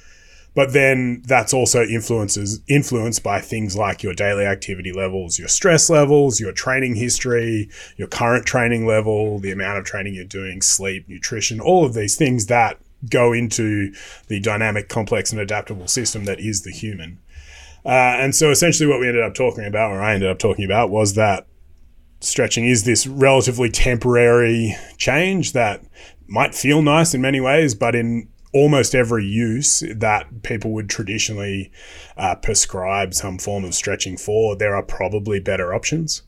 But 0.54 0.72
then 0.72 1.22
that's 1.26 1.52
also 1.52 1.82
influences 1.82 2.60
influenced 2.66 3.22
by 3.22 3.42
things 3.42 3.76
like 3.76 4.02
your 4.02 4.14
daily 4.14 4.46
activity 4.46 4.90
levels, 4.90 5.38
your 5.38 5.48
stress 5.48 5.90
levels, 5.90 6.40
your 6.40 6.52
training 6.52 6.94
history, 6.94 7.68
your 7.98 8.08
current 8.08 8.46
training 8.46 8.86
level, 8.86 9.38
the 9.38 9.52
amount 9.52 9.78
of 9.78 9.84
training 9.84 10.14
you're 10.14 10.24
doing, 10.24 10.62
sleep, 10.62 11.06
nutrition, 11.10 11.60
all 11.60 11.84
of 11.84 11.92
these 11.92 12.16
things 12.16 12.46
that 12.46 12.78
go 13.10 13.34
into 13.34 13.92
the 14.28 14.40
dynamic, 14.40 14.88
complex, 14.88 15.30
and 15.30 15.40
adaptable 15.40 15.88
system 15.88 16.24
that 16.24 16.40
is 16.40 16.62
the 16.62 16.72
human. 16.72 17.18
Uh, 17.86 18.18
and 18.18 18.34
so 18.34 18.50
essentially 18.50 18.88
what 18.88 18.98
we 18.98 19.06
ended 19.06 19.22
up 19.22 19.34
talking 19.34 19.64
about, 19.64 19.92
or 19.92 20.02
I 20.02 20.14
ended 20.14 20.28
up 20.28 20.40
talking 20.40 20.64
about, 20.64 20.90
was 20.90 21.14
that 21.14 21.46
stretching 22.20 22.66
is 22.66 22.84
this 22.84 23.06
relatively 23.06 23.70
temporary 23.70 24.74
change 24.96 25.52
that 25.52 25.84
might 26.26 26.54
feel 26.54 26.82
nice 26.82 27.14
in 27.14 27.20
many 27.20 27.40
ways, 27.40 27.76
but 27.76 27.94
in 27.94 28.28
almost 28.52 28.94
every 28.94 29.24
use 29.24 29.84
that 29.94 30.42
people 30.42 30.72
would 30.72 30.88
traditionally 30.88 31.70
uh, 32.16 32.34
prescribe 32.34 33.14
some 33.14 33.38
form 33.38 33.64
of 33.64 33.74
stretching 33.74 34.16
for, 34.16 34.56
there 34.56 34.74
are 34.74 34.82
probably 34.82 35.38
better 35.38 35.72
options 35.72 36.22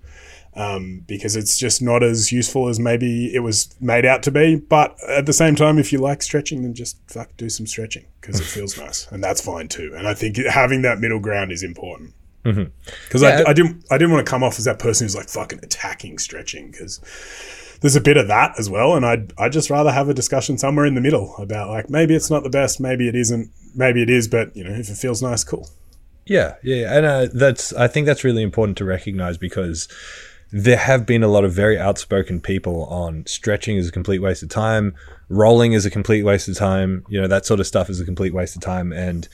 um, 0.54 1.04
because 1.06 1.36
it's 1.36 1.56
just 1.56 1.80
not 1.80 2.02
as 2.02 2.32
useful 2.32 2.68
as 2.68 2.80
maybe 2.80 3.34
it 3.34 3.40
was 3.40 3.74
made 3.80 4.04
out 4.04 4.22
to 4.24 4.30
be. 4.30 4.56
But 4.56 4.96
at 5.08 5.26
the 5.26 5.32
same 5.32 5.54
time, 5.54 5.78
if 5.78 5.92
you 5.92 5.98
like 5.98 6.22
stretching, 6.22 6.62
then 6.62 6.74
just 6.74 6.98
fuck 7.06 7.36
do 7.36 7.48
some 7.48 7.66
stretching 7.66 8.06
because 8.20 8.40
it 8.40 8.44
feels 8.44 8.76
nice, 8.78 9.06
and 9.10 9.22
that's 9.22 9.40
fine 9.40 9.68
too. 9.68 9.92
And 9.96 10.08
I 10.08 10.14
think 10.14 10.36
having 10.36 10.82
that 10.82 10.98
middle 10.98 11.20
ground 11.20 11.52
is 11.52 11.62
important 11.62 12.14
because 12.42 12.56
mm-hmm. 12.56 13.22
yeah. 13.22 13.44
I, 13.46 13.50
I, 13.50 13.52
didn't 13.52 13.84
I 13.90 13.98
didn't 13.98 14.12
want 14.12 14.26
to 14.26 14.30
come 14.30 14.42
off 14.42 14.58
as 14.58 14.64
that 14.64 14.78
person 14.78 15.04
who's 15.04 15.16
like 15.16 15.28
fucking 15.28 15.60
attacking 15.62 16.18
stretching 16.18 16.70
because 16.70 17.00
there's 17.80 17.96
a 17.96 18.00
bit 18.00 18.16
of 18.16 18.28
that 18.28 18.58
as 18.58 18.68
well, 18.68 18.94
and 18.94 19.06
I'd 19.06 19.32
I'd 19.38 19.52
just 19.52 19.70
rather 19.70 19.92
have 19.92 20.08
a 20.08 20.14
discussion 20.14 20.58
somewhere 20.58 20.86
in 20.86 20.94
the 20.94 21.00
middle 21.00 21.36
about 21.36 21.68
like 21.68 21.90
maybe 21.90 22.14
it's 22.14 22.30
not 22.30 22.42
the 22.42 22.50
best, 22.50 22.80
maybe 22.80 23.08
it 23.08 23.14
isn't, 23.14 23.50
maybe 23.74 24.02
it 24.02 24.10
is, 24.10 24.28
but 24.28 24.54
you 24.56 24.64
know 24.64 24.70
if 24.70 24.88
it 24.88 24.96
feels 24.96 25.22
nice, 25.22 25.44
cool. 25.44 25.68
Yeah, 26.26 26.56
yeah, 26.62 26.96
and 26.96 27.06
uh, 27.06 27.28
that's 27.32 27.72
I 27.72 27.88
think 27.88 28.06
that's 28.06 28.24
really 28.24 28.42
important 28.42 28.76
to 28.78 28.84
recognize 28.84 29.38
because 29.38 29.88
there 30.50 30.78
have 30.78 31.04
been 31.04 31.22
a 31.22 31.28
lot 31.28 31.44
of 31.44 31.52
very 31.52 31.78
outspoken 31.78 32.40
people 32.40 32.84
on 32.84 33.26
stretching 33.26 33.76
is 33.76 33.88
a 33.88 33.92
complete 33.92 34.20
waste 34.20 34.42
of 34.42 34.48
time, 34.48 34.94
rolling 35.28 35.72
is 35.72 35.84
a 35.84 35.90
complete 35.90 36.22
waste 36.22 36.48
of 36.48 36.56
time, 36.56 37.04
you 37.08 37.20
know, 37.20 37.28
that 37.28 37.44
sort 37.44 37.60
of 37.60 37.66
stuff 37.66 37.90
is 37.90 38.00
a 38.00 38.04
complete 38.04 38.32
waste 38.32 38.56
of 38.56 38.62
time. 38.62 38.90
And 38.92 39.28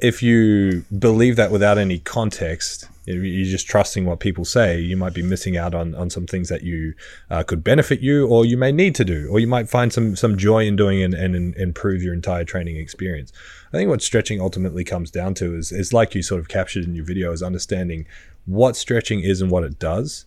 if 0.00 0.22
you 0.22 0.84
believe 0.98 1.36
that 1.36 1.52
without 1.52 1.78
any 1.78 2.00
context, 2.00 2.88
you're 3.06 3.44
just 3.44 3.66
trusting 3.66 4.06
what 4.06 4.18
people 4.18 4.44
say, 4.44 4.80
you 4.80 4.96
might 4.96 5.14
be 5.14 5.22
missing 5.22 5.56
out 5.56 5.74
on, 5.74 5.94
on 5.94 6.10
some 6.10 6.26
things 6.26 6.48
that 6.48 6.62
you 6.62 6.94
uh, 7.30 7.42
could 7.42 7.62
benefit 7.62 8.00
you 8.00 8.26
or 8.26 8.44
you 8.44 8.56
may 8.56 8.72
need 8.72 8.94
to 8.96 9.04
do, 9.04 9.28
or 9.30 9.38
you 9.38 9.46
might 9.46 9.68
find 9.68 9.92
some, 9.92 10.16
some 10.16 10.36
joy 10.36 10.66
in 10.66 10.74
doing 10.74 11.02
and, 11.02 11.14
and, 11.14 11.36
and 11.36 11.54
improve 11.56 12.02
your 12.02 12.14
entire 12.14 12.44
training 12.44 12.76
experience. 12.76 13.30
I 13.72 13.76
think 13.76 13.90
what 13.90 14.02
stretching 14.02 14.40
ultimately 14.40 14.84
comes 14.84 15.10
down 15.10 15.34
to 15.34 15.54
is, 15.54 15.70
is 15.70 15.92
like 15.92 16.14
you 16.14 16.22
sort 16.22 16.40
of 16.40 16.48
captured 16.48 16.84
in 16.84 16.94
your 16.94 17.04
video, 17.04 17.30
is 17.30 17.42
understanding 17.42 18.06
what 18.46 18.76
stretching 18.76 19.20
is 19.20 19.40
and 19.40 19.50
what 19.50 19.64
it 19.64 19.78
does, 19.78 20.26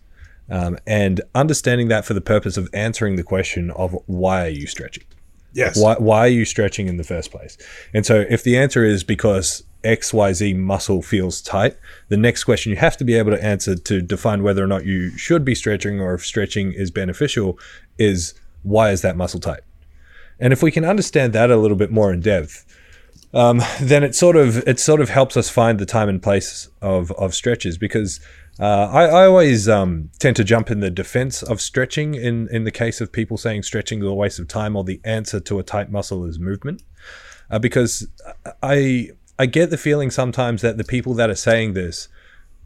um, 0.50 0.78
and 0.86 1.20
understanding 1.34 1.88
that 1.88 2.04
for 2.04 2.14
the 2.14 2.20
purpose 2.20 2.56
of 2.56 2.68
answering 2.72 3.16
the 3.16 3.22
question 3.22 3.70
of 3.72 3.96
why 4.06 4.46
are 4.46 4.50
you 4.50 4.66
stretching? 4.66 5.04
Yes. 5.52 5.80
Why, 5.80 5.96
why 5.98 6.20
are 6.20 6.28
you 6.28 6.44
stretching 6.44 6.88
in 6.88 6.96
the 6.96 7.04
first 7.04 7.30
place? 7.30 7.56
And 7.94 8.04
so 8.04 8.24
if 8.28 8.44
the 8.44 8.56
answer 8.56 8.84
is 8.84 9.02
because 9.02 9.64
XYZ 9.84 10.56
muscle 10.56 11.02
feels 11.02 11.40
tight, 11.40 11.76
the 12.08 12.16
next 12.16 12.44
question 12.44 12.70
you 12.70 12.76
have 12.76 12.96
to 12.98 13.04
be 13.04 13.14
able 13.14 13.30
to 13.32 13.42
answer 13.42 13.74
to 13.74 14.02
define 14.02 14.42
whether 14.42 14.62
or 14.62 14.66
not 14.66 14.84
you 14.84 15.16
should 15.16 15.44
be 15.44 15.54
stretching 15.54 16.00
or 16.00 16.14
if 16.14 16.24
stretching 16.24 16.72
is 16.72 16.90
beneficial 16.90 17.58
is 17.98 18.34
why 18.62 18.90
is 18.90 19.02
that 19.02 19.16
muscle 19.16 19.40
tight? 19.40 19.60
And 20.40 20.52
if 20.52 20.62
we 20.62 20.70
can 20.70 20.84
understand 20.84 21.32
that 21.32 21.50
a 21.50 21.56
little 21.56 21.76
bit 21.76 21.90
more 21.90 22.12
in 22.12 22.20
depth, 22.20 22.64
um, 23.34 23.60
then 23.80 24.02
it 24.02 24.14
sort 24.14 24.36
of 24.36 24.58
it 24.68 24.80
sort 24.80 25.00
of 25.00 25.10
helps 25.10 25.36
us 25.36 25.50
find 25.50 25.78
the 25.78 25.86
time 25.86 26.08
and 26.08 26.22
place 26.22 26.68
of 26.80 27.12
of 27.12 27.34
stretches 27.34 27.76
because 27.76 28.20
uh, 28.60 28.88
I, 28.90 29.04
I, 29.04 29.26
always 29.26 29.68
um, 29.68 30.10
tend 30.18 30.34
to 30.36 30.42
jump 30.42 30.68
in 30.68 30.80
the 30.80 30.90
defense 30.90 31.44
of 31.44 31.60
stretching 31.60 32.14
in 32.14 32.48
in 32.48 32.64
the 32.64 32.72
case 32.72 33.00
of 33.00 33.12
people 33.12 33.36
saying 33.36 33.62
stretching 33.62 34.00
is 34.00 34.06
a 34.06 34.14
waste 34.14 34.40
of 34.40 34.48
time 34.48 34.74
or 34.74 34.82
the 34.82 35.00
answer 35.04 35.38
to 35.40 35.58
a 35.58 35.62
tight 35.62 35.92
muscle 35.92 36.24
is 36.24 36.38
movement. 36.38 36.82
Uh, 37.50 37.58
because 37.58 38.08
I 38.62 39.10
I 39.38 39.46
get 39.46 39.70
the 39.70 39.78
feeling 39.78 40.10
sometimes 40.10 40.62
that 40.62 40.76
the 40.76 40.84
people 40.84 41.14
that 41.14 41.30
are 41.30 41.36
saying 41.36 41.74
this 41.74 42.08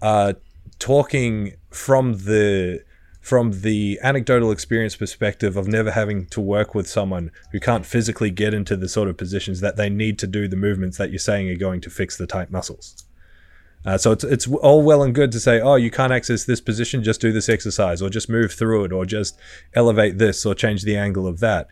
are 0.01 0.35
talking 0.79 1.55
from 1.71 2.15
the 2.15 2.83
from 3.23 3.61
the 3.61 4.01
anecdotal 4.03 4.51
experience 4.51 4.97
perspective 4.97 5.57
of 5.57 5.69
never 5.69 5.93
having 5.93 6.27
to 6.27 6.41
work 6.41 6.75
with 6.75 6.89
someone 6.89 7.31
who 7.53 7.61
can't 7.61 7.87
physically 7.87 8.33
get 8.33 8.53
into 8.53 8.77
the 8.77 8.89
sort 8.89 9.09
of 9.09 9.17
positions 9.17 9.61
that 9.61 9.77
they 9.77 9.89
need 9.89 10.19
to 10.19 10.27
do 10.27 10.49
the 10.49 10.57
movements 10.57 10.99
that 10.99 11.11
you're 11.11 11.21
saying 11.21 11.49
are 11.49 11.57
going 11.57 11.81
to 11.81 11.89
fix 11.89 12.17
the 12.17 12.27
tight 12.27 12.51
muscles. 12.51 13.07
Uh, 13.85 13.97
so 13.97 14.11
it's 14.11 14.25
it's 14.25 14.49
all 14.49 14.83
well 14.83 15.05
and 15.05 15.15
good 15.15 15.31
to 15.31 15.41
say, 15.41 15.61
oh, 15.61 15.77
you 15.77 15.91
can't 15.91 16.13
access 16.13 16.45
this 16.45 16.61
position, 16.61 17.05
just 17.05 17.21
do 17.21 17.33
this 17.33 17.49
exercise, 17.49 18.03
or 18.03 18.11
just 18.11 18.29
move 18.29 18.53
through 18.53 18.85
it, 18.85 18.93
or 18.93 19.07
just 19.07 19.39
elevate 19.75 20.19
this, 20.19 20.45
or 20.45 20.55
change 20.55 20.83
the 20.83 20.97
angle 20.97 21.27
of 21.27 21.39
that. 21.41 21.69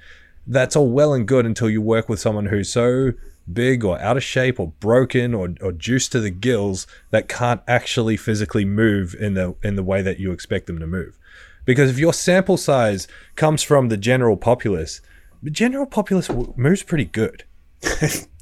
That's 0.47 0.76
all 0.76 0.90
well 0.90 1.12
and 1.12 1.26
good 1.26 1.47
until 1.47 1.69
you 1.69 1.83
work 1.83 2.09
with 2.09 2.21
someone 2.21 2.47
who's 2.47 2.73
so 2.73 3.12
big 3.52 3.85
or 3.85 4.00
out 4.00 4.16
of 4.16 4.23
shape 4.23 4.61
or 4.61 4.69
broken 4.80 5.35
or, 5.35 5.54
or 5.61 5.73
juiced 5.73 6.12
to 6.12 6.21
the 6.21 6.30
gills 6.30 6.87
that 7.11 7.28
can't 7.28 7.61
actually 7.66 8.16
physically 8.16 8.64
move 8.64 9.14
in 9.19 9.35
the 9.35 9.57
in 9.62 9.75
the 9.75 9.83
way 9.83 10.00
that 10.02 10.21
you 10.21 10.30
expect 10.30 10.69
them 10.69 10.78
to 10.78 10.87
move. 10.87 11.19
Because 11.64 11.90
if 11.90 11.99
your 11.99 12.12
sample 12.12 12.57
size 12.57 13.07
comes 13.37 13.62
from 13.62 13.88
the 13.88 13.97
general 13.97 14.37
populace, 14.37 15.00
the 15.43 15.50
general 15.50 15.87
populace 15.87 16.31
moves 16.57 16.83
pretty 16.83 17.05
good. 17.05 17.45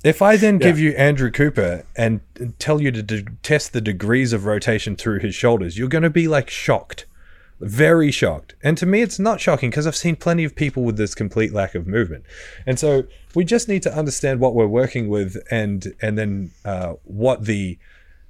if 0.05 0.21
I 0.21 0.37
then 0.37 0.55
yeah. 0.55 0.67
give 0.67 0.79
you 0.79 0.93
Andrew 0.93 1.31
Cooper 1.31 1.85
and 1.97 2.21
tell 2.59 2.81
you 2.81 2.91
to 2.91 3.03
de- 3.03 3.25
test 3.43 3.73
the 3.73 3.81
degrees 3.81 4.33
of 4.33 4.47
rotation 4.47 4.97
through 4.97 5.21
his 5.21 5.35
shoulders, 5.35 5.79
you're 5.79 5.89
going 5.89 6.03
to 6.03 6.11
be 6.11 6.29
like 6.29 6.51
shocked. 6.51 7.07
Very 7.61 8.13
shocked. 8.13 8.55
And 8.63 8.79
to 8.79 8.87
me, 8.87 9.03
it's 9.03 9.19
not 9.19 9.41
shocking 9.41 9.71
because 9.71 9.87
I've 9.87 9.97
seen 9.97 10.15
plenty 10.15 10.45
of 10.45 10.55
people 10.55 10.85
with 10.85 10.97
this 10.97 11.15
complete 11.15 11.53
lack 11.53 11.75
of 11.75 11.89
movement. 11.89 12.25
And 12.67 12.79
so 12.79 13.05
we 13.35 13.45
just 13.45 13.69
need 13.69 13.83
to 13.83 13.93
understand 13.93 14.39
what 14.39 14.55
we're 14.55 14.69
working 14.69 15.09
with 15.09 15.37
and, 15.51 15.93
and 16.01 16.17
then 16.17 16.53
uh, 16.65 16.95
what 17.05 17.47
the 17.47 17.79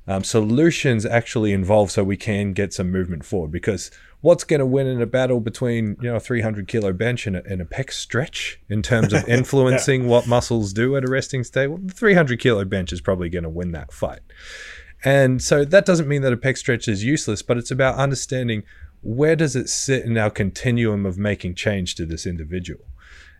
um, 0.08 0.24
solutions 0.24 1.04
actually 1.04 1.52
involve 1.52 1.90
so 1.90 2.02
we 2.02 2.16
can 2.16 2.54
get 2.54 2.72
some 2.72 2.90
movement 2.90 3.24
forward. 3.24 3.52
Because 3.52 3.90
what's 4.22 4.42
going 4.42 4.58
to 4.58 4.66
win 4.66 4.86
in 4.86 5.00
a 5.00 5.06
battle 5.06 5.38
between 5.38 5.96
you 6.00 6.08
know 6.08 6.16
a 6.16 6.20
300 6.20 6.66
kilo 6.66 6.92
bench 6.92 7.26
and 7.26 7.36
a, 7.36 7.44
and 7.44 7.60
a 7.60 7.64
pec 7.64 7.92
stretch 7.92 8.58
in 8.68 8.82
terms 8.82 9.12
of 9.12 9.28
influencing 9.28 10.02
yeah. 10.02 10.08
what 10.08 10.26
muscles 10.26 10.72
do 10.72 10.96
at 10.96 11.04
a 11.04 11.10
resting 11.10 11.44
state? 11.44 11.68
Well, 11.68 11.78
the 11.80 11.92
300 11.92 12.40
kilo 12.40 12.64
bench 12.64 12.92
is 12.92 13.02
probably 13.02 13.28
going 13.28 13.44
to 13.44 13.50
win 13.50 13.72
that 13.72 13.92
fight. 13.92 14.20
And 15.04 15.40
so 15.40 15.64
that 15.64 15.86
doesn't 15.86 16.08
mean 16.08 16.22
that 16.22 16.32
a 16.32 16.36
pec 16.36 16.56
stretch 16.56 16.88
is 16.88 17.04
useless, 17.04 17.42
but 17.42 17.58
it's 17.58 17.70
about 17.70 17.96
understanding 17.96 18.64
where 19.02 19.36
does 19.36 19.54
it 19.54 19.68
sit 19.68 20.04
in 20.04 20.18
our 20.18 20.30
continuum 20.30 21.06
of 21.06 21.18
making 21.18 21.54
change 21.54 21.94
to 21.96 22.06
this 22.06 22.26
individual. 22.26 22.84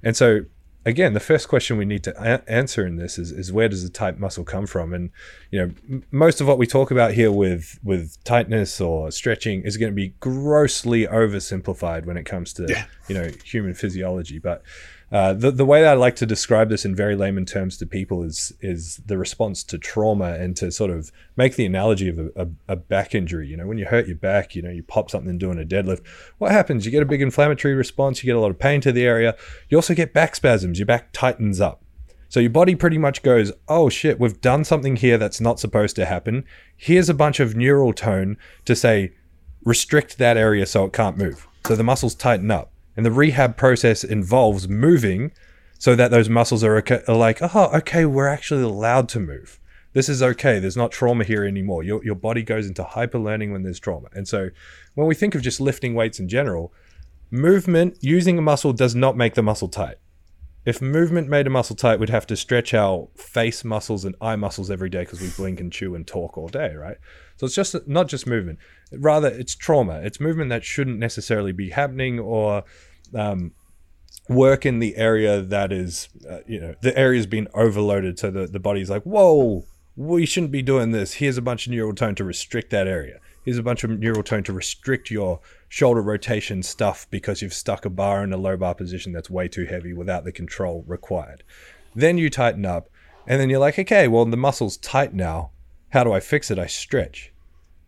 And 0.03 0.17
so 0.17 0.43
again, 0.89 1.13
the 1.13 1.21
first 1.21 1.49
question 1.49 1.77
we 1.77 1.85
need 1.85 2.03
to 2.05 2.15
a- 2.21 2.51
answer 2.51 2.87
in 2.87 2.97
this 2.97 3.19
is, 3.19 3.31
is 3.31 3.53
where 3.53 3.69
does 3.69 3.83
the 3.83 3.91
tight 3.91 4.19
muscle 4.19 4.43
come 4.43 4.67
from? 4.67 4.95
And 4.95 5.11
you 5.51 5.61
know, 5.61 5.75
m- 5.89 6.05
most 6.11 6.41
of 6.41 6.47
what 6.47 6.59
we 6.59 6.67
talk 6.67 6.91
about 6.91 7.13
here 7.13 7.31
with 7.31 7.79
with 7.85 8.23
tightness 8.25 8.81
or 8.81 9.11
stretching 9.11 9.63
is 9.63 9.77
going 9.77 9.93
to 9.93 9.97
be 9.97 10.15
grossly 10.21 11.07
oversimplified 11.07 12.07
when 12.07 12.17
it 12.17 12.25
comes 12.25 12.53
to 12.55 12.67
yeah. 12.69 12.87
you 13.09 13.15
know 13.15 13.31
human 13.45 13.75
physiology. 13.75 14.39
But 14.39 14.63
Uh, 15.11 15.33
the, 15.33 15.51
the 15.51 15.65
way 15.65 15.81
that 15.81 15.93
I 15.93 15.95
like 15.95 16.17
to 16.17 16.27
describe 16.27 16.69
this 16.69 16.85
in 16.85 16.95
very 16.95 17.17
layman 17.17 17.47
terms 17.47 17.79
to 17.79 17.87
people 17.87 18.23
is 18.23 18.53
is 18.61 19.01
the 19.07 19.17
response 19.17 19.65
to 19.65 19.79
trauma 19.79 20.35
and 20.35 20.55
to 20.59 20.71
sort 20.71 20.91
of 20.91 21.11
make 21.37 21.57
the 21.57 21.65
analogy 21.65 22.09
of 22.09 22.19
a, 22.19 22.31
a, 22.37 22.49
a 22.69 22.77
back 22.77 23.15
injury. 23.15 23.49
You 23.49 23.57
know, 23.57 23.67
when 23.67 23.79
you 23.79 23.87
hurt 23.87 24.07
your 24.07 24.17
back, 24.17 24.55
you 24.55 24.61
know, 24.61 24.71
you 24.71 24.83
pop 24.83 25.11
something 25.11 25.39
doing 25.39 25.59
a 25.59 25.65
deadlift. 25.65 26.07
What 26.37 26.53
happens? 26.53 26.85
You 26.85 26.93
get 26.93 27.03
a 27.03 27.07
big 27.07 27.23
inflammatory 27.23 27.75
response. 27.75 28.23
You 28.23 28.27
get 28.27 28.37
a 28.37 28.41
lot 28.41 28.51
of 28.51 28.59
pain 28.59 28.83
to 28.83 28.93
the 28.93 29.07
area. 29.07 29.35
You 29.71 29.79
also 29.79 29.95
get 29.95 30.13
back 30.13 30.37
spasms. 30.37 30.79
Your 30.79 30.87
back 30.87 31.13
tightens 31.13 31.61
up. 31.61 31.83
So 32.29 32.41
your 32.41 32.51
body 32.51 32.75
pretty 32.75 32.99
much 32.99 33.23
goes, 33.23 33.51
oh 33.69 33.89
shit, 33.89 34.21
we've 34.21 34.41
done 34.43 34.63
something 34.65 34.97
here 34.97 35.17
that's 35.17 35.41
not 35.41 35.59
supposed 35.59 35.97
to 35.97 36.05
happen. 36.05 36.45
Here's 36.77 37.09
a 37.09 37.15
bunch 37.15 37.41
of 37.41 37.57
neural 37.57 37.95
tone 37.95 38.37
to 38.67 38.77
say, 38.77 39.13
restrict 39.65 40.19
that 40.19 40.37
area 40.37 40.67
so 40.67 40.85
it 40.85 40.93
can't 40.93 41.17
move. 41.17 41.49
So 41.67 41.75
the 41.75 41.83
muscles 41.83 42.15
tighten 42.15 42.51
up. 42.51 42.73
And 42.99 43.07
the 43.07 43.13
rehab 43.13 43.57
process 43.57 44.03
involves 44.03 44.69
moving 44.69 45.31
so 45.79 45.95
that 45.95 46.11
those 46.11 46.29
muscles 46.29 46.65
are, 46.65 46.77
okay, 46.79 47.01
are 47.07 47.15
like, 47.15 47.39
oh, 47.41 47.71
okay, 47.77 48.05
we're 48.05 48.27
actually 48.27 48.65
allowed 48.65 49.09
to 49.11 49.21
move. 49.21 49.61
This 49.93 50.09
is 50.09 50.21
okay. 50.21 50.59
There's 50.59 50.77
not 50.77 50.91
trauma 50.91 51.23
here 51.23 51.45
anymore. 51.45 51.85
Your, 51.85 52.05
your 52.05 52.17
body 52.17 52.43
goes 52.43 52.67
into 52.67 52.83
hyper 52.83 53.21
learning 53.21 53.53
when 53.53 53.63
there's 53.63 53.79
trauma. 53.79 54.09
And 54.15 54.27
so 54.27 54.51
when 54.97 55.07
we 55.07 55.15
think 55.15 55.37
of 55.37 55.43
just 55.43 55.61
lifting 55.61 55.95
weights 55.95 56.19
in 56.19 56.29
general, 56.29 56.73
movement 57.31 57.99
using 58.01 58.37
a 58.37 58.43
muscle 58.43 58.73
does 58.73 58.97
not 58.97 59.17
make 59.17 59.35
the 59.35 59.45
muscle 59.45 59.69
tight. 59.69 59.99
If 60.65 60.83
movement 60.83 61.29
made 61.29 61.47
a 61.47 61.51
muscle 61.51 61.77
tight, 61.77 62.01
we'd 62.01 62.11
have 62.11 62.27
to 62.27 62.37
stretch 62.37 62.75
our 62.75 63.09
face 63.15 63.65
muscles 63.65 64.05
and 64.05 64.17
eye 64.21 64.35
muscles 64.35 64.73
every 64.73 64.91
day 64.91 65.03
because 65.03 65.21
we 65.21 65.29
blink 65.29 65.61
and 65.61 65.73
chew 65.73 65.95
and 65.95 66.05
talk 66.05 66.37
all 66.37 66.49
day, 66.49 66.75
right? 66.75 66.97
So 67.37 67.47
it's 67.47 67.55
just 67.55 67.77
not 67.87 68.09
just 68.09 68.27
movement. 68.27 68.59
Rather, 68.91 69.29
it's 69.29 69.55
trauma. 69.55 70.01
It's 70.01 70.19
movement 70.19 70.51
that 70.51 70.65
shouldn't 70.65 70.99
necessarily 70.99 71.53
be 71.53 71.71
happening 71.71 72.19
or 72.19 72.65
um, 73.15 73.53
work 74.29 74.67
in 74.67 74.79
the 74.79 74.97
area 74.97 75.41
that 75.41 75.73
is, 75.73 76.09
uh, 76.29 76.39
you 76.47 76.61
know, 76.61 76.75
the 76.83 76.97
area's 76.97 77.27
been 77.27 77.49
overloaded. 77.55 78.19
So 78.19 78.31
the, 78.31 78.47
the 78.47 78.61
body's 78.61 78.91
like, 78.91 79.03
whoa, 79.03 79.65
we 79.97 80.27
shouldn't 80.27 80.53
be 80.53 80.63
doing 80.63 80.93
this. 80.93 81.15
Here's 81.15 81.39
a 81.39 81.43
bunch 81.43 81.67
of 81.67 81.73
neural 81.73 81.95
tone 81.95 82.15
to 82.17 82.25
restrict 82.25 82.71
that 82.71 82.87
area. 82.87 83.21
Here's 83.45 83.59
a 83.59 83.63
bunch 83.63 83.83
of 83.83 83.99
neural 83.99 84.23
tone 84.23 84.43
to 84.45 84.53
restrict 84.53 85.11
your 85.11 85.41
shoulder 85.69 86.03
rotation 86.03 86.63
stuff 86.63 87.07
because 87.11 87.41
you've 87.41 87.55
stuck 87.55 87.85
a 87.85 87.91
bar 87.91 88.23
in 88.23 88.33
a 88.33 88.37
low 88.37 88.57
bar 88.57 88.75
position 88.75 89.13
that's 89.13 89.31
way 89.31 89.49
too 89.49 89.65
heavy 89.65 89.93
without 89.93 90.25
the 90.25 90.33
control 90.33 90.85
required. 90.87 91.43
Then 91.95 92.19
you 92.19 92.29
tighten 92.29 92.67
up, 92.67 92.91
and 93.27 93.41
then 93.41 93.49
you're 93.49 93.59
like, 93.59 93.79
okay, 93.79 94.07
well, 94.07 94.25
the 94.25 94.37
muscle's 94.37 94.77
tight 94.77 95.15
now. 95.15 95.51
How 95.91 96.05
do 96.05 96.13
I 96.13 96.21
fix 96.21 96.51
it? 96.51 96.59
I 96.59 96.67
stretch. 96.67 97.33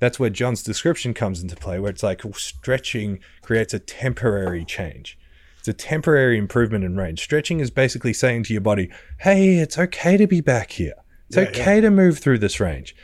That's 0.01 0.19
where 0.19 0.31
John's 0.31 0.63
description 0.63 1.15
comes 1.15 1.41
into 1.41 1.57
play, 1.57 1.79
where 1.79 1.91
it's 1.91 2.03
like 2.03 2.23
stretching 2.35 3.21
creates 3.43 3.73
a 3.73 3.79
temporary 3.79 4.65
change. 4.65 5.19
It's 5.59 5.69
a 5.69 5.75
temporary 5.75 6.39
improvement 6.39 6.85
in 6.85 6.97
range. 6.97 7.21
Stretching 7.21 7.61
is 7.61 7.71
basically 7.71 8.15
saying 8.15 8.45
to 8.45 8.55
your 8.55 8.63
body, 8.63 8.91
hey, 9.21 9.59
it's 9.59 9.79
okay 9.79 10.17
to 10.17 10.27
be 10.27 10.41
back 10.41 10.73
here. 10.73 10.95
It's 11.29 11.37
Yeah, 11.37 11.43
okay 11.45 11.81
to 11.83 11.91
move 11.91 12.19
through 12.19 12.39
this 12.39 12.59
range. 12.59 12.97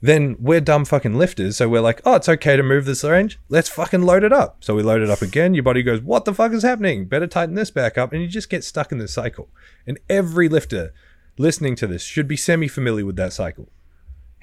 Then 0.00 0.36
we're 0.38 0.60
dumb 0.60 0.84
fucking 0.84 1.14
lifters, 1.14 1.56
so 1.56 1.68
we're 1.68 1.80
like, 1.80 2.02
oh, 2.04 2.14
it's 2.14 2.28
okay 2.28 2.56
to 2.56 2.62
move 2.62 2.84
this 2.84 3.02
range. 3.02 3.40
Let's 3.48 3.68
fucking 3.68 4.02
load 4.02 4.22
it 4.22 4.32
up. 4.32 4.62
So 4.62 4.74
we 4.74 4.82
load 4.82 5.02
it 5.02 5.10
up 5.10 5.22
again. 5.22 5.54
Your 5.54 5.62
body 5.62 5.82
goes, 5.82 6.02
what 6.02 6.24
the 6.24 6.34
fuck 6.34 6.52
is 6.52 6.62
happening? 6.62 7.06
Better 7.06 7.26
tighten 7.26 7.54
this 7.54 7.70
back 7.70 7.98
up. 7.98 8.12
And 8.12 8.22
you 8.22 8.28
just 8.28 8.50
get 8.50 8.64
stuck 8.64 8.92
in 8.92 8.98
this 8.98 9.14
cycle. 9.14 9.48
And 9.86 9.98
every 10.08 10.48
lifter 10.48 10.92
listening 11.36 11.74
to 11.76 11.86
this 11.86 12.02
should 12.02 12.28
be 12.28 12.36
semi 12.36 12.68
familiar 12.68 13.06
with 13.06 13.16
that 13.16 13.32
cycle. 13.32 13.70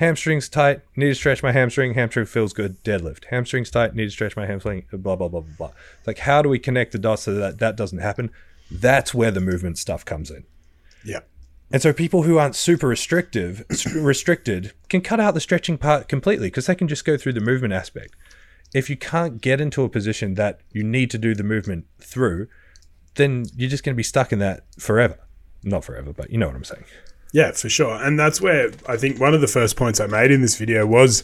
Hamstrings 0.01 0.49
tight, 0.49 0.81
need 0.95 1.09
to 1.09 1.15
stretch 1.15 1.43
my 1.43 1.51
hamstring. 1.51 1.93
Hamstring 1.93 2.25
feels 2.25 2.53
good, 2.53 2.83
deadlift. 2.83 3.25
Hamstrings 3.25 3.69
tight, 3.69 3.93
need 3.93 4.05
to 4.05 4.09
stretch 4.09 4.35
my 4.35 4.47
hamstring. 4.47 4.83
Blah 4.91 5.15
blah 5.15 5.27
blah 5.27 5.41
blah 5.41 5.55
blah. 5.59 5.71
It's 5.99 6.07
like, 6.07 6.17
how 6.17 6.41
do 6.41 6.49
we 6.49 6.57
connect 6.57 6.91
the 6.91 6.97
dots 6.97 7.21
so 7.21 7.35
that 7.35 7.59
that 7.59 7.77
doesn't 7.77 7.99
happen? 7.99 8.31
That's 8.71 9.13
where 9.13 9.29
the 9.29 9.39
movement 9.39 9.77
stuff 9.77 10.03
comes 10.03 10.31
in. 10.31 10.45
Yeah. 11.05 11.19
And 11.71 11.83
so 11.83 11.93
people 11.93 12.23
who 12.23 12.39
aren't 12.39 12.55
super 12.55 12.87
restrictive, 12.87 13.63
restricted, 13.95 14.73
can 14.89 15.01
cut 15.01 15.19
out 15.19 15.35
the 15.35 15.39
stretching 15.39 15.77
part 15.77 16.07
completely 16.07 16.47
because 16.47 16.65
they 16.65 16.73
can 16.73 16.87
just 16.87 17.05
go 17.05 17.15
through 17.15 17.33
the 17.33 17.39
movement 17.39 17.75
aspect. 17.75 18.15
If 18.73 18.89
you 18.89 18.97
can't 18.97 19.39
get 19.39 19.61
into 19.61 19.83
a 19.83 19.89
position 19.89 20.33
that 20.33 20.61
you 20.71 20.83
need 20.83 21.11
to 21.11 21.19
do 21.19 21.35
the 21.35 21.43
movement 21.43 21.85
through, 21.99 22.47
then 23.15 23.45
you're 23.55 23.69
just 23.69 23.83
going 23.83 23.93
to 23.93 23.97
be 23.97 24.01
stuck 24.01 24.33
in 24.33 24.39
that 24.39 24.63
forever. 24.79 25.19
Not 25.63 25.83
forever, 25.83 26.11
but 26.11 26.31
you 26.31 26.39
know 26.39 26.47
what 26.47 26.55
I'm 26.55 26.63
saying. 26.63 26.85
Yeah, 27.31 27.51
for 27.51 27.69
sure. 27.69 27.95
And 27.95 28.19
that's 28.19 28.41
where 28.41 28.71
I 28.87 28.97
think 28.97 29.19
one 29.19 29.33
of 29.33 29.41
the 29.41 29.47
first 29.47 29.75
points 29.75 29.99
I 29.99 30.07
made 30.07 30.31
in 30.31 30.41
this 30.41 30.57
video 30.57 30.85
was 30.85 31.23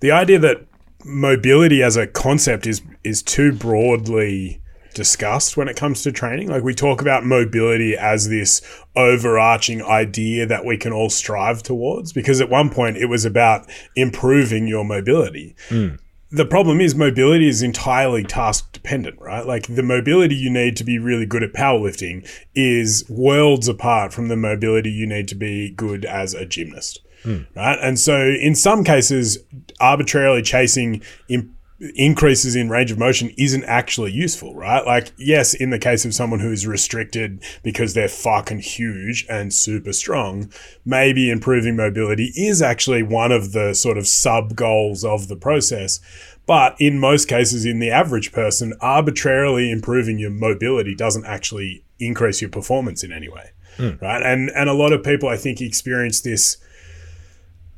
the 0.00 0.10
idea 0.10 0.38
that 0.38 0.66
mobility 1.04 1.82
as 1.82 1.96
a 1.96 2.06
concept 2.06 2.66
is 2.66 2.82
is 3.04 3.22
too 3.22 3.52
broadly 3.52 4.60
discussed 4.96 5.58
when 5.58 5.68
it 5.68 5.76
comes 5.76 6.02
to 6.02 6.10
training. 6.10 6.48
Like 6.48 6.62
we 6.62 6.74
talk 6.74 7.00
about 7.00 7.24
mobility 7.24 7.96
as 7.96 8.28
this 8.28 8.62
overarching 8.96 9.82
idea 9.82 10.46
that 10.46 10.64
we 10.64 10.78
can 10.78 10.92
all 10.92 11.10
strive 11.10 11.62
towards 11.62 12.12
because 12.12 12.40
at 12.40 12.48
one 12.48 12.70
point 12.70 12.96
it 12.96 13.06
was 13.06 13.24
about 13.24 13.68
improving 13.94 14.66
your 14.66 14.84
mobility. 14.84 15.54
Hmm. 15.68 15.96
The 16.30 16.44
problem 16.44 16.80
is 16.80 16.94
mobility 16.94 17.48
is 17.48 17.62
entirely 17.62 18.24
task 18.24 18.72
dependent, 18.72 19.20
right? 19.20 19.46
Like 19.46 19.66
the 19.68 19.82
mobility 19.82 20.34
you 20.34 20.50
need 20.50 20.76
to 20.76 20.84
be 20.84 20.98
really 20.98 21.26
good 21.26 21.42
at 21.42 21.52
powerlifting 21.52 22.28
is 22.54 23.04
worlds 23.08 23.68
apart 23.68 24.12
from 24.12 24.28
the 24.28 24.36
mobility 24.36 24.90
you 24.90 25.06
need 25.06 25.28
to 25.28 25.36
be 25.36 25.70
good 25.70 26.04
as 26.04 26.34
a 26.34 26.44
gymnast. 26.44 27.00
Hmm. 27.22 27.42
Right. 27.54 27.78
And 27.80 27.98
so 27.98 28.20
in 28.28 28.54
some 28.54 28.84
cases, 28.84 29.38
arbitrarily 29.80 30.42
chasing 30.42 31.02
im- 31.28 31.55
increases 31.78 32.56
in 32.56 32.70
range 32.70 32.90
of 32.90 32.98
motion 32.98 33.30
isn't 33.36 33.64
actually 33.64 34.12
useful, 34.12 34.54
right? 34.54 34.84
Like, 34.86 35.12
yes, 35.18 35.52
in 35.52 35.70
the 35.70 35.78
case 35.78 36.04
of 36.04 36.14
someone 36.14 36.40
who 36.40 36.50
is 36.50 36.66
restricted 36.66 37.42
because 37.62 37.92
they're 37.92 38.08
fucking 38.08 38.60
huge 38.60 39.26
and 39.28 39.52
super 39.52 39.92
strong, 39.92 40.50
maybe 40.84 41.30
improving 41.30 41.76
mobility 41.76 42.32
is 42.34 42.62
actually 42.62 43.02
one 43.02 43.30
of 43.30 43.52
the 43.52 43.74
sort 43.74 43.98
of 43.98 44.06
sub 44.06 44.56
goals 44.56 45.04
of 45.04 45.28
the 45.28 45.36
process. 45.36 46.00
But 46.46 46.76
in 46.80 46.98
most 46.98 47.28
cases, 47.28 47.66
in 47.66 47.80
the 47.80 47.90
average 47.90 48.32
person, 48.32 48.72
arbitrarily 48.80 49.70
improving 49.70 50.18
your 50.18 50.30
mobility 50.30 50.94
doesn't 50.94 51.26
actually 51.26 51.84
increase 51.98 52.40
your 52.40 52.50
performance 52.50 53.02
in 53.02 53.12
any 53.12 53.28
way. 53.28 53.50
Hmm. 53.76 53.96
Right. 54.00 54.22
And 54.22 54.50
and 54.50 54.70
a 54.70 54.74
lot 54.74 54.92
of 54.92 55.02
people 55.02 55.28
I 55.28 55.36
think 55.36 55.60
experience 55.60 56.22
this 56.22 56.56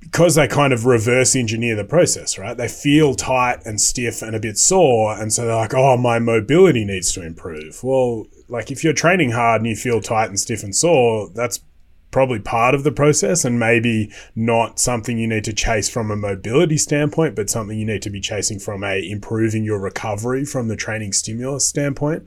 because 0.00 0.37
they 0.37 0.48
kind 0.48 0.72
of 0.72 0.87
reverse 0.87 1.34
engineer 1.34 1.76
the 1.76 1.84
process, 1.84 2.38
right? 2.38 2.56
They 2.56 2.68
feel 2.68 3.14
tight 3.14 3.64
and 3.64 3.80
stiff 3.80 4.22
and 4.22 4.34
a 4.34 4.40
bit 4.40 4.58
sore. 4.58 5.18
And 5.18 5.32
so 5.32 5.44
they're 5.44 5.54
like, 5.54 5.74
oh, 5.74 5.96
my 5.96 6.18
mobility 6.18 6.84
needs 6.84 7.12
to 7.12 7.24
improve. 7.24 7.82
Well, 7.82 8.26
like 8.48 8.70
if 8.70 8.84
you're 8.84 8.92
training 8.92 9.32
hard 9.32 9.61
and 9.61 9.68
you 9.68 9.76
feel 9.76 10.00
tight 10.00 10.28
and 10.28 10.38
stiff 10.38 10.62
and 10.62 10.74
sore, 10.74 11.28
that's 11.34 11.61
probably 12.11 12.38
part 12.38 12.74
of 12.74 12.84
the 12.84 12.92
process 12.92 13.44
and 13.44 13.58
maybe 13.58 14.11
not 14.34 14.78
something 14.78 15.18
you 15.18 15.26
need 15.26 15.44
to 15.44 15.52
chase 15.52 15.88
from 15.88 16.11
a 16.11 16.16
mobility 16.16 16.78
standpoint, 16.78 17.37
but 17.37 17.50
something 17.50 17.78
you 17.78 17.84
need 17.84 18.02
to 18.02 18.11
be 18.11 18.20
chasing 18.20 18.58
from 18.58 18.82
a 18.82 18.98
improving 19.11 19.64
your 19.64 19.78
recovery 19.78 20.44
from 20.44 20.68
the 20.68 20.76
training 20.76 21.12
stimulus 21.12 21.66
standpoint. 21.66 22.26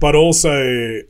But 0.00 0.14
also 0.14 1.02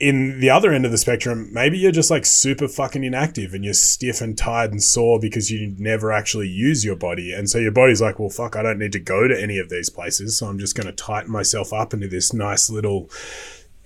in 0.00 0.38
the 0.38 0.48
other 0.48 0.72
end 0.72 0.84
of 0.84 0.92
the 0.92 0.98
spectrum, 0.98 1.48
maybe 1.52 1.76
you're 1.76 1.90
just 1.90 2.10
like 2.10 2.24
super 2.24 2.68
fucking 2.68 3.02
inactive 3.02 3.52
and 3.52 3.64
you're 3.64 3.74
stiff 3.74 4.20
and 4.20 4.38
tired 4.38 4.70
and 4.70 4.82
sore 4.82 5.18
because 5.18 5.50
you 5.50 5.74
never 5.78 6.12
actually 6.12 6.48
use 6.48 6.84
your 6.84 6.94
body. 6.94 7.32
And 7.32 7.50
so 7.50 7.58
your 7.58 7.72
body's 7.72 8.00
like, 8.00 8.20
well, 8.20 8.28
fuck, 8.28 8.54
I 8.54 8.62
don't 8.62 8.78
need 8.78 8.92
to 8.92 9.00
go 9.00 9.26
to 9.26 9.40
any 9.40 9.58
of 9.58 9.70
these 9.70 9.90
places. 9.90 10.38
So 10.38 10.46
I'm 10.46 10.58
just 10.58 10.76
going 10.76 10.86
to 10.86 10.92
tighten 10.92 11.32
myself 11.32 11.72
up 11.72 11.92
into 11.92 12.06
this 12.06 12.32
nice 12.32 12.70
little 12.70 13.10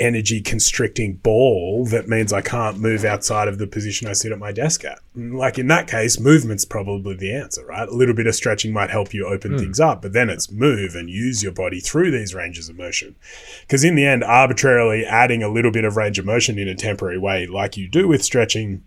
energy 0.03 0.41
constricting 0.41 1.15
ball 1.15 1.87
that 1.87 2.09
means 2.09 2.33
I 2.33 2.41
can't 2.41 2.79
move 2.79 3.05
outside 3.05 3.49
of 3.49 3.59
the 3.59 3.67
position 3.67 4.09
I 4.09 4.13
sit 4.13 4.33
at 4.33 4.39
my 4.39 4.53
desk 4.53 4.85
at. 4.85 4.99
Like 5.15 5.59
in 5.59 5.69
that 5.69 5.87
case, 5.87 6.19
movement's 6.19 6.65
probably 6.65 7.15
the 7.15 7.33
answer, 7.35 7.65
right? 7.65 7.89
A 7.89 7.95
little 7.95 8.15
bit 8.15 8.27
of 8.27 8.35
stretching 8.35 8.73
might 8.73 8.91
help 8.91 9.15
you 9.15 9.27
open 9.27 9.53
hmm. 9.53 9.59
things 9.59 9.81
up, 9.81 10.03
but 10.03 10.13
then 10.13 10.29
it's 10.29 10.51
move 10.51 10.95
and 10.95 11.09
use 11.09 11.43
your 11.43 11.53
body 11.53 11.81
through 11.81 12.11
these 12.11 12.35
ranges 12.35 12.69
of 12.69 12.77
motion. 12.77 13.15
Because 13.63 13.85
in 13.85 13.95
the 13.95 14.05
end, 14.05 14.25
arbitrarily 14.25 15.07
adding 15.07 15.43
a 15.43 15.49
little 15.49 15.71
bit 15.71 15.85
of 15.85 15.97
range 15.97 16.19
of 16.19 16.27
motion 16.27 16.59
in 16.59 16.69
a 16.69 16.75
temporary 16.75 17.19
way, 17.19 17.47
like 17.47 17.77
you 17.77 17.89
do 17.89 18.09
with 18.09 18.25
stretching, 18.25 18.83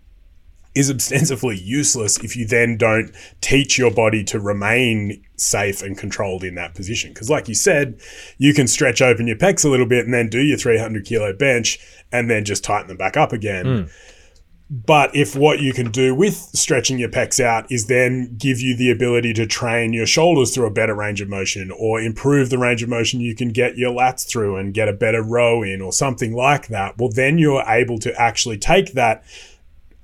is 0.76 0.90
ostensibly 0.90 1.56
useless 1.56 2.18
if 2.18 2.36
you 2.36 2.46
then 2.46 2.76
don't 2.76 3.10
teach 3.40 3.78
your 3.78 3.90
body 3.90 4.22
to 4.22 4.38
remain 4.38 5.24
safe 5.36 5.82
and 5.82 5.96
controlled 5.96 6.44
in 6.44 6.54
that 6.54 6.74
position. 6.74 7.12
Because, 7.12 7.30
like 7.30 7.48
you 7.48 7.54
said, 7.54 7.98
you 8.36 8.52
can 8.52 8.68
stretch 8.68 9.00
open 9.00 9.26
your 9.26 9.38
pecs 9.38 9.64
a 9.64 9.70
little 9.70 9.86
bit 9.86 10.04
and 10.04 10.12
then 10.12 10.28
do 10.28 10.40
your 10.40 10.58
300 10.58 11.04
kilo 11.06 11.32
bench 11.32 11.78
and 12.12 12.30
then 12.30 12.44
just 12.44 12.62
tighten 12.62 12.88
them 12.88 12.98
back 12.98 13.16
up 13.16 13.32
again. 13.32 13.64
Hmm. 13.64 13.90
But 14.68 15.14
if 15.14 15.36
what 15.36 15.60
you 15.60 15.72
can 15.72 15.92
do 15.92 16.12
with 16.12 16.34
stretching 16.34 16.98
your 16.98 17.08
pecs 17.08 17.38
out 17.42 17.70
is 17.70 17.86
then 17.86 18.34
give 18.36 18.60
you 18.60 18.76
the 18.76 18.90
ability 18.90 19.32
to 19.34 19.46
train 19.46 19.92
your 19.92 20.06
shoulders 20.06 20.52
through 20.52 20.66
a 20.66 20.72
better 20.72 20.94
range 20.94 21.20
of 21.20 21.28
motion 21.28 21.70
or 21.70 22.00
improve 22.00 22.50
the 22.50 22.58
range 22.58 22.82
of 22.82 22.88
motion 22.88 23.20
you 23.20 23.36
can 23.36 23.50
get 23.50 23.78
your 23.78 23.92
lats 23.92 24.28
through 24.28 24.56
and 24.56 24.74
get 24.74 24.88
a 24.88 24.92
better 24.92 25.22
row 25.22 25.62
in 25.62 25.80
or 25.80 25.92
something 25.92 26.34
like 26.34 26.66
that, 26.66 26.98
well, 26.98 27.08
then 27.08 27.38
you're 27.38 27.62
able 27.68 27.96
to 27.98 28.12
actually 28.20 28.58
take 28.58 28.92
that 28.94 29.22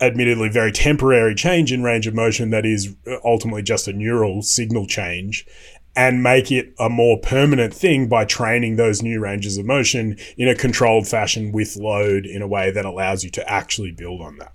admittedly 0.03 0.49
very 0.49 0.73
temporary 0.73 1.35
change 1.35 1.73
in 1.73 1.83
range 1.83 2.07
of 2.07 2.15
motion 2.15 2.51
that 2.51 2.67
is 2.67 2.95
ultimately 3.25 3.63
just 3.63 3.87
a 3.87 3.93
neural 3.93 4.43
signal 4.43 4.87
change 4.87 5.47
and 5.95 6.23
make 6.23 6.51
it 6.51 6.75
a 6.79 6.89
more 6.89 7.19
permanent 7.19 7.73
thing 7.73 8.09
by 8.09 8.25
training 8.25 8.77
those 8.77 9.03
new 9.03 9.21
ranges 9.21 9.59
of 9.59 9.65
motion 9.65 10.17
in 10.37 10.49
a 10.49 10.55
controlled 10.55 11.07
fashion 11.07 11.53
with 11.53 11.77
load 11.77 12.27
in 12.27 12.43
a 12.43 12.49
way 12.49 12.71
that 12.71 12.85
allows 12.85 13.23
you 13.23 13.31
to 13.31 13.49
actually 13.49 13.93
build 13.93 14.21
on 14.21 14.39
that. 14.39 14.53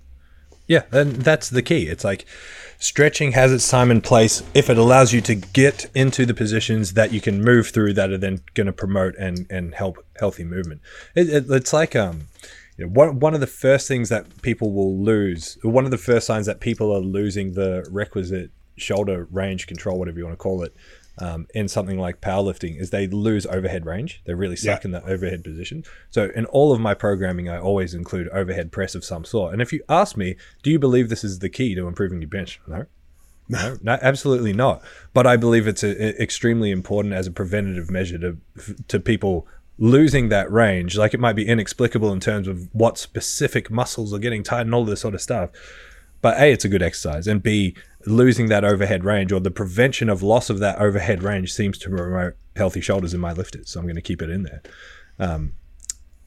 Yeah, 0.66 0.82
and 0.92 1.16
that's 1.16 1.48
the 1.48 1.62
key. 1.62 1.86
It's 1.86 2.04
like 2.04 2.26
stretching 2.78 3.32
has 3.32 3.52
its 3.52 3.68
time 3.68 3.90
and 3.90 4.04
place 4.04 4.42
if 4.52 4.68
it 4.68 4.76
allows 4.76 5.12
you 5.12 5.20
to 5.22 5.34
get 5.34 5.90
into 5.94 6.26
the 6.26 6.34
positions 6.34 6.92
that 6.92 7.12
you 7.12 7.20
can 7.20 7.42
move 7.42 7.68
through 7.68 7.94
that 7.94 8.10
are 8.10 8.18
then 8.18 8.40
going 8.54 8.66
to 8.66 8.72
promote 8.72 9.16
and, 9.16 9.46
and 9.48 9.74
help 9.74 10.04
healthy 10.18 10.44
movement. 10.44 10.82
It, 11.14 11.28
it, 11.30 11.44
it's 11.48 11.72
like 11.72 11.96
um, 11.96 12.26
you 12.78 12.86
know, 12.86 12.92
one, 12.92 13.18
one 13.18 13.34
of 13.34 13.40
the 13.40 13.46
first 13.46 13.88
things 13.88 14.08
that 14.08 14.40
people 14.42 14.72
will 14.72 14.96
lose, 15.02 15.58
one 15.62 15.84
of 15.84 15.90
the 15.90 15.98
first 15.98 16.26
signs 16.26 16.46
that 16.46 16.60
people 16.60 16.92
are 16.94 17.00
losing 17.00 17.52
the 17.52 17.86
requisite 17.90 18.50
shoulder 18.76 19.26
range 19.30 19.66
control, 19.66 19.98
whatever 19.98 20.18
you 20.18 20.24
want 20.24 20.38
to 20.38 20.42
call 20.42 20.62
it, 20.62 20.74
um, 21.20 21.48
in 21.52 21.66
something 21.66 21.98
like 21.98 22.20
powerlifting 22.20 22.80
is 22.80 22.90
they 22.90 23.08
lose 23.08 23.44
overhead 23.46 23.84
range. 23.84 24.22
They 24.24 24.34
really 24.34 24.54
suck 24.54 24.82
yeah. 24.82 24.86
in 24.86 24.90
that 24.92 25.04
overhead 25.04 25.42
position. 25.42 25.82
So 26.10 26.30
in 26.36 26.46
all 26.46 26.72
of 26.72 26.80
my 26.80 26.94
programming, 26.94 27.48
I 27.48 27.58
always 27.58 27.92
include 27.92 28.28
overhead 28.28 28.70
press 28.70 28.94
of 28.94 29.04
some 29.04 29.24
sort. 29.24 29.52
And 29.52 29.60
if 29.60 29.72
you 29.72 29.82
ask 29.88 30.16
me, 30.16 30.36
do 30.62 30.70
you 30.70 30.78
believe 30.78 31.08
this 31.08 31.24
is 31.24 31.40
the 31.40 31.48
key 31.48 31.74
to 31.74 31.88
improving 31.88 32.20
your 32.20 32.30
bench? 32.30 32.60
No. 32.66 32.86
No, 33.50 33.78
no, 33.80 33.96
absolutely 34.02 34.52
not. 34.52 34.82
But 35.14 35.26
I 35.26 35.38
believe 35.38 35.66
it's 35.66 35.82
a, 35.82 35.88
a, 35.88 36.22
extremely 36.22 36.70
important 36.70 37.14
as 37.14 37.26
a 37.26 37.30
preventative 37.30 37.90
measure 37.90 38.18
to 38.18 38.36
to 38.88 39.00
people 39.00 39.46
losing 39.78 40.28
that 40.28 40.50
range. 40.50 40.96
Like 40.96 41.14
it 41.14 41.20
might 41.20 41.34
be 41.34 41.46
inexplicable 41.46 42.12
in 42.12 42.20
terms 42.20 42.48
of 42.48 42.68
what 42.72 42.98
specific 42.98 43.70
muscles 43.70 44.12
are 44.12 44.18
getting 44.18 44.42
tight 44.42 44.62
and 44.62 44.74
all 44.74 44.84
this 44.84 45.00
sort 45.00 45.14
of 45.14 45.20
stuff. 45.20 45.50
But 46.20 46.38
a, 46.38 46.50
it's 46.52 46.64
a 46.64 46.68
good 46.68 46.82
exercise, 46.82 47.28
and 47.28 47.40
b, 47.40 47.76
losing 48.04 48.48
that 48.48 48.64
overhead 48.64 49.04
range 49.04 49.30
or 49.30 49.38
the 49.38 49.52
prevention 49.52 50.08
of 50.08 50.20
loss 50.20 50.50
of 50.50 50.58
that 50.58 50.78
overhead 50.78 51.22
range 51.22 51.52
seems 51.52 51.78
to 51.78 51.90
promote 51.90 52.34
healthy 52.56 52.80
shoulders 52.80 53.14
in 53.14 53.20
my 53.20 53.32
lifters. 53.32 53.70
So 53.70 53.78
I'm 53.78 53.86
going 53.86 53.94
to 53.94 54.02
keep 54.02 54.20
it 54.20 54.28
in 54.28 54.42
there. 54.42 54.62
Um, 55.20 55.54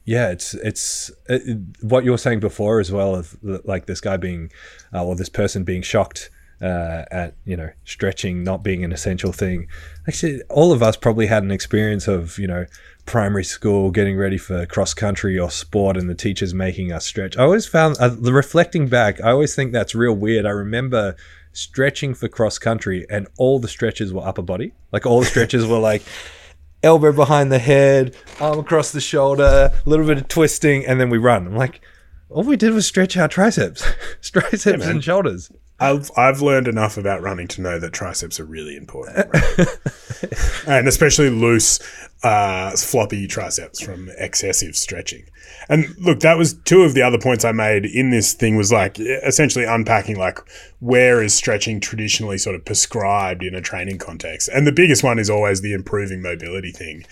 yeah, 0.04 0.30
it's 0.30 0.54
it's 0.54 1.10
it, 1.28 1.58
what 1.82 2.04
you 2.04 2.10
were 2.10 2.18
saying 2.18 2.40
before 2.40 2.80
as 2.80 2.90
well 2.90 3.14
of 3.14 3.36
like 3.42 3.86
this 3.86 4.00
guy 4.00 4.16
being 4.16 4.50
uh, 4.92 5.04
or 5.04 5.14
this 5.14 5.28
person 5.28 5.62
being 5.62 5.82
shocked 5.82 6.30
uh, 6.60 7.04
at 7.10 7.34
you 7.44 7.56
know 7.56 7.70
stretching 7.84 8.42
not 8.42 8.62
being 8.62 8.84
an 8.84 8.92
essential 8.92 9.32
thing. 9.32 9.68
Actually, 10.08 10.42
all 10.48 10.72
of 10.72 10.82
us 10.82 10.96
probably 10.96 11.26
had 11.26 11.42
an 11.42 11.50
experience 11.50 12.08
of 12.08 12.38
you 12.38 12.46
know 12.46 12.66
primary 13.04 13.44
school 13.44 13.90
getting 13.90 14.16
ready 14.16 14.38
for 14.38 14.64
cross 14.66 14.94
country 14.94 15.38
or 15.38 15.50
sport 15.50 15.96
and 15.96 16.08
the 16.08 16.14
teachers 16.14 16.54
making 16.54 16.92
us 16.92 17.04
stretch. 17.04 17.36
I 17.36 17.42
always 17.42 17.66
found 17.66 17.96
uh, 18.00 18.14
reflecting 18.18 18.88
back, 18.88 19.20
I 19.20 19.30
always 19.30 19.54
think 19.54 19.72
that's 19.72 19.94
real 19.94 20.14
weird. 20.14 20.46
I 20.46 20.50
remember 20.50 21.16
stretching 21.52 22.14
for 22.14 22.28
cross 22.28 22.58
country, 22.58 23.06
and 23.10 23.28
all 23.38 23.58
the 23.58 23.68
stretches 23.68 24.12
were 24.12 24.26
upper 24.26 24.42
body. 24.42 24.72
Like 24.90 25.06
all 25.06 25.20
the 25.20 25.26
stretches 25.26 25.66
were 25.66 25.78
like 25.78 26.02
elbow 26.82 27.12
behind 27.12 27.52
the 27.52 27.58
head, 27.58 28.16
arm 28.40 28.58
across 28.58 28.92
the 28.92 29.00
shoulder, 29.00 29.72
a 29.74 29.88
little 29.88 30.06
bit 30.06 30.18
of 30.18 30.28
twisting, 30.28 30.84
and 30.86 31.00
then 31.00 31.10
we 31.10 31.18
run. 31.18 31.46
I'm 31.46 31.56
like, 31.56 31.80
all 32.28 32.42
we 32.42 32.56
did 32.56 32.72
was 32.72 32.86
stretch 32.86 33.16
our 33.16 33.28
triceps, 33.28 33.84
triceps 34.22 34.84
yeah, 34.84 34.90
and 34.90 35.04
shoulders. 35.04 35.50
I've 35.82 36.10
I've 36.16 36.40
learned 36.40 36.68
enough 36.68 36.96
about 36.96 37.22
running 37.22 37.48
to 37.48 37.60
know 37.60 37.78
that 37.78 37.92
triceps 37.92 38.38
are 38.38 38.44
really 38.44 38.76
important, 38.76 39.28
right? 39.32 39.68
and 40.66 40.88
especially 40.88 41.30
loose, 41.30 41.80
uh, 42.22 42.70
floppy 42.76 43.26
triceps 43.26 43.80
from 43.80 44.08
excessive 44.16 44.76
stretching. 44.76 45.24
And 45.68 45.94
look, 45.98 46.20
that 46.20 46.38
was 46.38 46.54
two 46.54 46.82
of 46.82 46.94
the 46.94 47.02
other 47.02 47.18
points 47.18 47.44
I 47.44 47.52
made 47.52 47.84
in 47.84 48.10
this 48.10 48.32
thing 48.32 48.56
was 48.56 48.72
like 48.72 48.98
essentially 48.98 49.64
unpacking 49.64 50.16
like 50.16 50.38
where 50.80 51.22
is 51.22 51.34
stretching 51.34 51.80
traditionally 51.80 52.38
sort 52.38 52.54
of 52.54 52.64
prescribed 52.64 53.42
in 53.42 53.54
a 53.54 53.60
training 53.60 53.98
context. 53.98 54.48
And 54.48 54.66
the 54.66 54.72
biggest 54.72 55.02
one 55.02 55.18
is 55.18 55.30
always 55.30 55.62
the 55.62 55.72
improving 55.72 56.22
mobility 56.22 56.72
thing. 56.72 57.04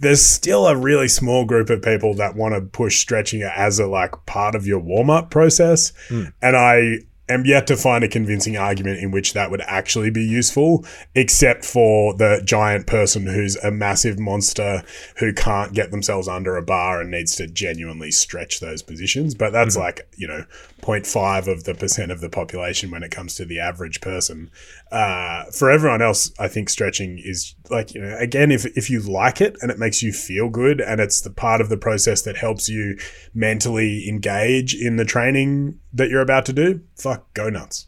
There's 0.00 0.24
still 0.24 0.68
a 0.68 0.76
really 0.76 1.08
small 1.08 1.44
group 1.44 1.70
of 1.70 1.82
people 1.82 2.14
that 2.14 2.36
want 2.36 2.54
to 2.54 2.60
push 2.60 2.98
stretching 2.98 3.42
as 3.42 3.80
a 3.80 3.86
like 3.86 4.14
part 4.26 4.54
of 4.54 4.64
your 4.64 4.78
warm 4.78 5.10
up 5.10 5.30
process. 5.30 5.92
Mm. 6.08 6.32
And 6.40 6.56
I 6.56 6.98
am 7.28 7.44
yet 7.44 7.66
to 7.66 7.76
find 7.76 8.04
a 8.04 8.08
convincing 8.08 8.56
argument 8.56 9.00
in 9.00 9.10
which 9.10 9.32
that 9.34 9.50
would 9.50 9.62
actually 9.62 10.10
be 10.10 10.24
useful, 10.24 10.84
except 11.14 11.64
for 11.64 12.14
the 12.14 12.40
giant 12.44 12.86
person 12.86 13.26
who's 13.26 13.56
a 13.56 13.70
massive 13.70 14.18
monster 14.18 14.82
who 15.16 15.32
can't 15.32 15.72
get 15.74 15.90
themselves 15.90 16.28
under 16.28 16.56
a 16.56 16.62
bar 16.62 17.00
and 17.00 17.10
needs 17.10 17.36
to 17.36 17.46
genuinely 17.46 18.10
stretch 18.10 18.60
those 18.60 18.82
positions. 18.82 19.34
But 19.34 19.52
that's 19.52 19.74
mm-hmm. 19.76 19.84
like, 19.84 20.08
you 20.16 20.28
know, 20.28 20.44
0.5 20.80 21.48
of 21.48 21.64
the 21.64 21.74
percent 21.74 22.10
of 22.12 22.20
the 22.20 22.28
population 22.28 22.90
when 22.90 23.02
it 23.02 23.10
comes 23.10 23.34
to 23.34 23.44
the 23.44 23.58
average 23.58 24.00
person. 24.00 24.50
Uh, 24.90 25.44
for 25.50 25.70
everyone 25.70 26.00
else, 26.00 26.32
I 26.38 26.48
think 26.48 26.70
stretching 26.70 27.20
is 27.22 27.54
like, 27.70 27.94
you 27.94 28.00
know, 28.00 28.16
again, 28.18 28.50
if, 28.50 28.64
if 28.76 28.88
you 28.88 29.00
like 29.00 29.40
it 29.40 29.56
and 29.60 29.70
it 29.70 29.78
makes 29.78 30.02
you 30.02 30.12
feel 30.12 30.48
good 30.48 30.80
and 30.80 31.00
it's 31.00 31.20
the 31.20 31.30
part 31.30 31.60
of 31.60 31.68
the 31.68 31.76
process 31.76 32.22
that 32.22 32.36
helps 32.36 32.68
you 32.68 32.98
mentally 33.34 34.08
engage 34.08 34.74
in 34.74 34.96
the 34.96 35.04
training 35.04 35.78
that 35.92 36.08
you're 36.08 36.22
about 36.22 36.46
to 36.46 36.52
do, 36.52 36.80
fuck, 36.96 37.32
go 37.34 37.50
nuts. 37.50 37.86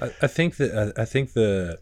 I, 0.00 0.12
I 0.22 0.26
think 0.26 0.56
that 0.56 0.92
I 0.96 1.04
think 1.04 1.32
the 1.32 1.78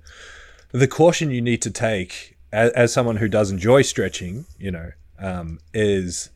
the 0.73 0.89
caution 0.89 1.31
you 1.31 1.41
need 1.41 1.63
to 1.63 1.71
take 1.71 2.37
as, 2.53 2.71
as 2.73 2.93
someone 2.93 3.17
who 3.17 3.29
does 3.29 3.51
enjoy 3.51 3.83
stretching, 3.83 4.47
you 4.59 4.71
know, 4.71 4.91
um, 5.19 5.59
is 5.73 6.31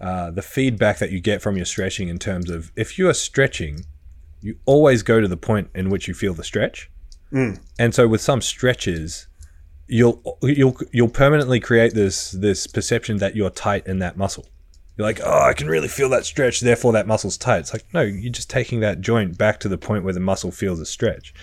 uh, 0.00 0.30
the 0.30 0.42
feedback 0.42 0.98
that 0.98 1.10
you 1.10 1.20
get 1.20 1.40
from 1.40 1.56
your 1.56 1.64
stretching 1.64 2.08
in 2.08 2.18
terms 2.18 2.50
of 2.50 2.72
if 2.76 2.98
you 2.98 3.08
are 3.08 3.14
stretching, 3.14 3.84
you 4.40 4.56
always 4.66 5.02
go 5.02 5.20
to 5.20 5.28
the 5.28 5.36
point 5.36 5.70
in 5.74 5.90
which 5.90 6.08
you 6.08 6.14
feel 6.14 6.34
the 6.34 6.44
stretch. 6.44 6.90
Mm. 7.32 7.60
And 7.78 7.94
so 7.94 8.06
with 8.06 8.20
some 8.20 8.40
stretches, 8.40 9.28
you'll 9.86 10.38
you'll 10.42 10.76
you'll 10.92 11.08
permanently 11.08 11.60
create 11.60 11.94
this 11.94 12.32
this 12.32 12.66
perception 12.66 13.18
that 13.18 13.36
you're 13.36 13.50
tight 13.50 13.86
in 13.86 13.98
that 14.00 14.16
muscle. 14.16 14.46
You're 14.96 15.08
like, 15.08 15.20
oh, 15.24 15.42
I 15.42 15.54
can 15.54 15.66
really 15.66 15.88
feel 15.88 16.08
that 16.10 16.24
stretch, 16.24 16.60
therefore 16.60 16.92
that 16.92 17.08
muscle's 17.08 17.36
tight. 17.36 17.58
It's 17.58 17.72
like, 17.72 17.84
no, 17.92 18.02
you're 18.02 18.32
just 18.32 18.48
taking 18.48 18.78
that 18.80 19.00
joint 19.00 19.36
back 19.36 19.58
to 19.60 19.68
the 19.68 19.76
point 19.76 20.04
where 20.04 20.12
the 20.12 20.20
muscle 20.20 20.52
feels 20.52 20.78
a 20.78 20.86
stretch. 20.86 21.34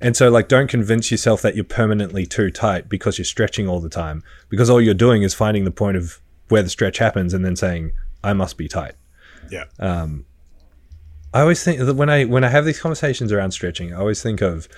And 0.00 0.16
so, 0.16 0.30
like, 0.30 0.48
don't 0.48 0.68
convince 0.70 1.10
yourself 1.10 1.42
that 1.42 1.54
you're 1.54 1.64
permanently 1.64 2.24
too 2.24 2.50
tight 2.50 2.88
because 2.88 3.18
you're 3.18 3.26
stretching 3.26 3.68
all 3.68 3.78
the 3.80 3.90
time, 3.90 4.22
because 4.48 4.70
all 4.70 4.80
you're 4.80 4.94
doing 4.94 5.22
is 5.22 5.34
finding 5.34 5.64
the 5.64 5.70
point 5.70 5.98
of 5.98 6.18
where 6.48 6.62
the 6.62 6.70
stretch 6.70 6.98
happens 6.98 7.34
and 7.34 7.44
then 7.44 7.56
saying, 7.56 7.92
I 8.22 8.32
must 8.32 8.56
be 8.56 8.68
tight. 8.68 8.94
Yeah. 9.50 9.64
Um, 9.78 10.24
I 11.32 11.40
always 11.40 11.62
think 11.64 11.80
that 11.80 11.94
when 11.94 12.08
I 12.08 12.24
when 12.24 12.44
I 12.44 12.48
have 12.48 12.64
these 12.64 12.80
conversations 12.80 13.32
around 13.32 13.50
stretching, 13.50 13.92
I 13.92 13.98
always 13.98 14.22
think 14.22 14.40
of 14.40 14.68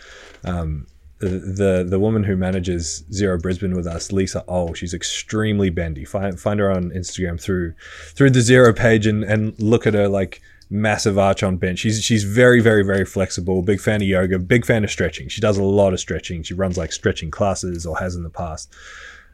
um, 0.44 0.86
the 1.18 1.86
the 1.88 1.98
woman 1.98 2.24
who 2.24 2.34
manages 2.36 3.04
Zero 3.12 3.38
Brisbane 3.38 3.76
with 3.76 3.86
us, 3.86 4.10
Lisa 4.10 4.42
Oh, 4.48 4.72
she's 4.72 4.94
extremely 4.94 5.68
bendy. 5.68 6.04
Find 6.04 6.40
find 6.40 6.58
her 6.60 6.70
on 6.70 6.90
Instagram 6.90 7.40
through 7.40 7.74
through 8.14 8.30
the 8.30 8.40
Zero 8.40 8.72
page 8.72 9.06
and 9.06 9.22
and 9.22 9.58
look 9.60 9.86
at 9.86 9.92
her 9.92 10.08
like 10.08 10.40
massive 10.70 11.18
arch 11.18 11.42
on 11.42 11.58
bench. 11.58 11.80
She's 11.80 12.02
she's 12.02 12.24
very 12.24 12.60
very 12.60 12.82
very 12.82 13.04
flexible. 13.04 13.60
Big 13.62 13.80
fan 13.80 14.00
of 14.00 14.08
yoga. 14.08 14.38
Big 14.38 14.64
fan 14.64 14.82
of 14.82 14.90
stretching. 14.90 15.28
She 15.28 15.42
does 15.42 15.58
a 15.58 15.62
lot 15.62 15.92
of 15.92 16.00
stretching. 16.00 16.42
She 16.42 16.54
runs 16.54 16.78
like 16.78 16.92
stretching 16.92 17.30
classes 17.30 17.84
or 17.84 17.98
has 17.98 18.14
in 18.14 18.22
the 18.22 18.30
past. 18.30 18.74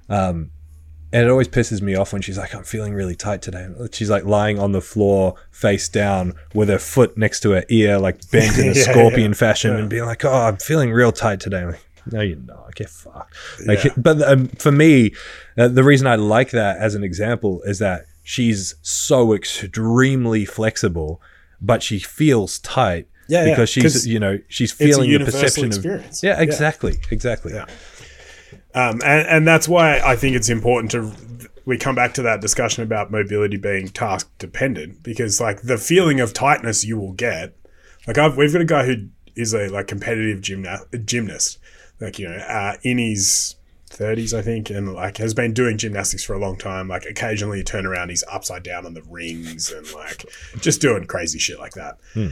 Um, 0.09 0.51
and 1.13 1.25
it 1.25 1.31
always 1.31 1.49
pisses 1.49 1.83
me 1.83 1.95
off 1.95 2.13
when 2.13 2.23
she's 2.23 2.39
like, 2.39 2.55
I'm 2.55 2.65
feeling 2.65 2.95
really 2.95 3.15
tight 3.15 3.43
today. 3.43 3.69
She's 3.93 4.11
like 4.11 4.25
lying 4.25 4.59
on 4.59 4.73
the 4.73 4.81
floor, 4.81 5.35
face 5.51 5.89
down, 5.89 6.35
with 6.55 6.69
her 6.69 6.79
foot 6.79 7.19
next 7.19 7.41
to 7.41 7.51
her 7.51 7.65
ear, 7.69 7.99
like 7.99 8.31
bent 8.31 8.59
in 8.59 8.71
a 8.71 8.73
yeah, 8.73 8.91
scorpion 8.91 9.33
yeah. 9.33 9.37
fashion, 9.37 9.73
yeah. 9.73 9.79
and 9.79 9.91
being 9.91 10.05
like, 10.05 10.25
Oh, 10.25 10.33
I'm 10.33 10.57
feeling 10.57 10.91
real 10.93 11.13
tight 11.13 11.41
today. 11.41 11.61
I'm 11.61 11.71
like, 11.73 11.81
no, 12.11 12.21
you're 12.21 12.39
not. 12.39 12.75
Get 12.75 12.89
fucked. 12.89 13.37
Like, 13.65 13.93
but 13.97 14.23
um, 14.23 14.49
for 14.49 14.73
me, 14.73 15.13
uh, 15.57 15.69
the 15.69 15.85
reason 15.85 16.07
I 16.07 16.17
like 16.17 16.51
that 16.51 16.79
as 16.79 16.95
an 16.95 17.05
example 17.05 17.63
is 17.63 17.79
that 17.79 18.07
she's 18.23 18.75
so 18.83 19.35
extremely 19.35 20.45
flexible, 20.45 21.21
but 21.61 21.83
she 21.83 21.99
feels 21.99 22.59
tight. 22.59 23.09
Yeah, 23.29 23.45
because 23.45 23.71
she's 23.71 24.07
you 24.07 24.19
know 24.19 24.41
she's 24.49 24.73
feeling 24.73 25.11
the 25.11 25.25
perception 25.25 25.67
experience. 25.67 26.23
of 26.23 26.27
yeah 26.27 26.41
exactly 26.41 26.99
exactly 27.11 27.55
yeah. 27.55 27.67
Um, 28.75 29.01
and, 29.05 29.29
and 29.29 29.49
that's 29.49 29.69
why 29.69 30.01
I 30.01 30.17
think 30.17 30.37
it's 30.37 30.49
important 30.49 30.91
to 30.93 31.13
we 31.65 31.79
come 31.79 31.95
back 31.95 32.15
to 32.15 32.23
that 32.23 32.41
discussion 32.41 32.83
about 32.83 33.11
mobility 33.11 33.57
being 33.57 33.89
task 33.89 34.31
dependent 34.39 35.03
because 35.03 35.41
like 35.41 35.63
the 35.63 35.79
feeling 35.79 36.21
of 36.21 36.33
tightness 36.33 36.85
you 36.85 36.99
will 36.99 37.13
get 37.13 37.57
like 38.07 38.19
I've, 38.19 38.37
we've 38.37 38.53
got 38.53 38.63
a 38.63 38.67
guy 38.67 38.85
who 38.85 39.09
is 39.37 39.55
a 39.55 39.69
like 39.69 39.87
competitive 39.87 40.41
gymnast 40.41 40.87
gymnast 41.05 41.59
like 42.01 42.19
you 42.19 42.29
know 42.29 42.37
uh, 42.37 42.77
in 42.83 42.99
his 42.99 43.57
30s 43.91 44.37
I 44.37 44.43
think 44.43 44.71
and 44.71 44.93
like 44.93 45.19
has 45.19 45.35
been 45.35 45.53
doing 45.53 45.79
gymnastics 45.79 46.25
for 46.25 46.35
a 46.35 46.39
long 46.39 46.57
time 46.57 46.89
like 46.89 47.05
occasionally 47.05 47.59
you 47.59 47.65
turn 47.65 47.87
around 47.87 48.09
he's 48.09 48.25
upside 48.31 48.63
down 48.63 48.87
on 48.87 48.95
the 48.95 49.03
rings 49.03 49.71
and 49.71 49.91
like 49.93 50.25
just 50.61 50.81
doing 50.81 51.05
crazy 51.05 51.39
shit 51.39 51.59
like 51.59 51.75
that 51.75 51.99
hmm. 52.15 52.29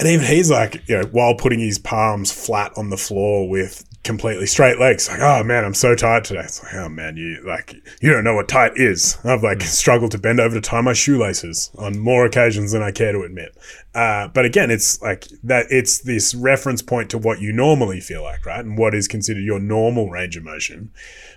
And 0.00 0.08
even 0.08 0.26
he's 0.26 0.50
like, 0.50 0.88
you 0.88 0.98
know, 0.98 1.06
while 1.12 1.34
putting 1.34 1.60
his 1.60 1.78
palms 1.78 2.32
flat 2.32 2.72
on 2.76 2.90
the 2.90 2.96
floor 2.96 3.48
with 3.48 3.84
completely 4.02 4.44
straight 4.44 4.80
legs, 4.80 5.08
like, 5.08 5.20
oh 5.20 5.44
man, 5.44 5.64
I'm 5.64 5.72
so 5.72 5.94
tired 5.94 6.24
today. 6.24 6.40
It's 6.40 6.62
like, 6.62 6.74
oh 6.74 6.88
man, 6.88 7.16
you 7.16 7.42
like, 7.46 7.74
you 8.02 8.12
don't 8.12 8.24
know 8.24 8.34
what 8.34 8.48
tight 8.48 8.72
is. 8.74 9.16
I've 9.24 9.44
like 9.44 9.62
struggled 9.62 10.10
to 10.10 10.18
bend 10.18 10.40
over 10.40 10.56
to 10.56 10.60
tie 10.60 10.80
my 10.80 10.94
shoelaces 10.94 11.70
on 11.78 11.98
more 11.98 12.26
occasions 12.26 12.72
than 12.72 12.82
I 12.82 12.90
care 12.90 13.12
to 13.12 13.22
admit. 13.22 13.56
Uh, 13.94 14.28
but 14.28 14.44
again, 14.44 14.70
it's 14.70 15.00
like 15.00 15.28
that. 15.44 15.66
It's 15.70 16.00
this 16.00 16.34
reference 16.34 16.82
point 16.82 17.08
to 17.10 17.18
what 17.18 17.40
you 17.40 17.52
normally 17.52 18.00
feel 18.00 18.24
like, 18.24 18.44
right, 18.44 18.64
and 18.64 18.76
what 18.76 18.94
is 18.94 19.06
considered 19.06 19.44
your 19.44 19.60
normal 19.60 20.10
range 20.10 20.36
of 20.36 20.42
motion. 20.42 20.92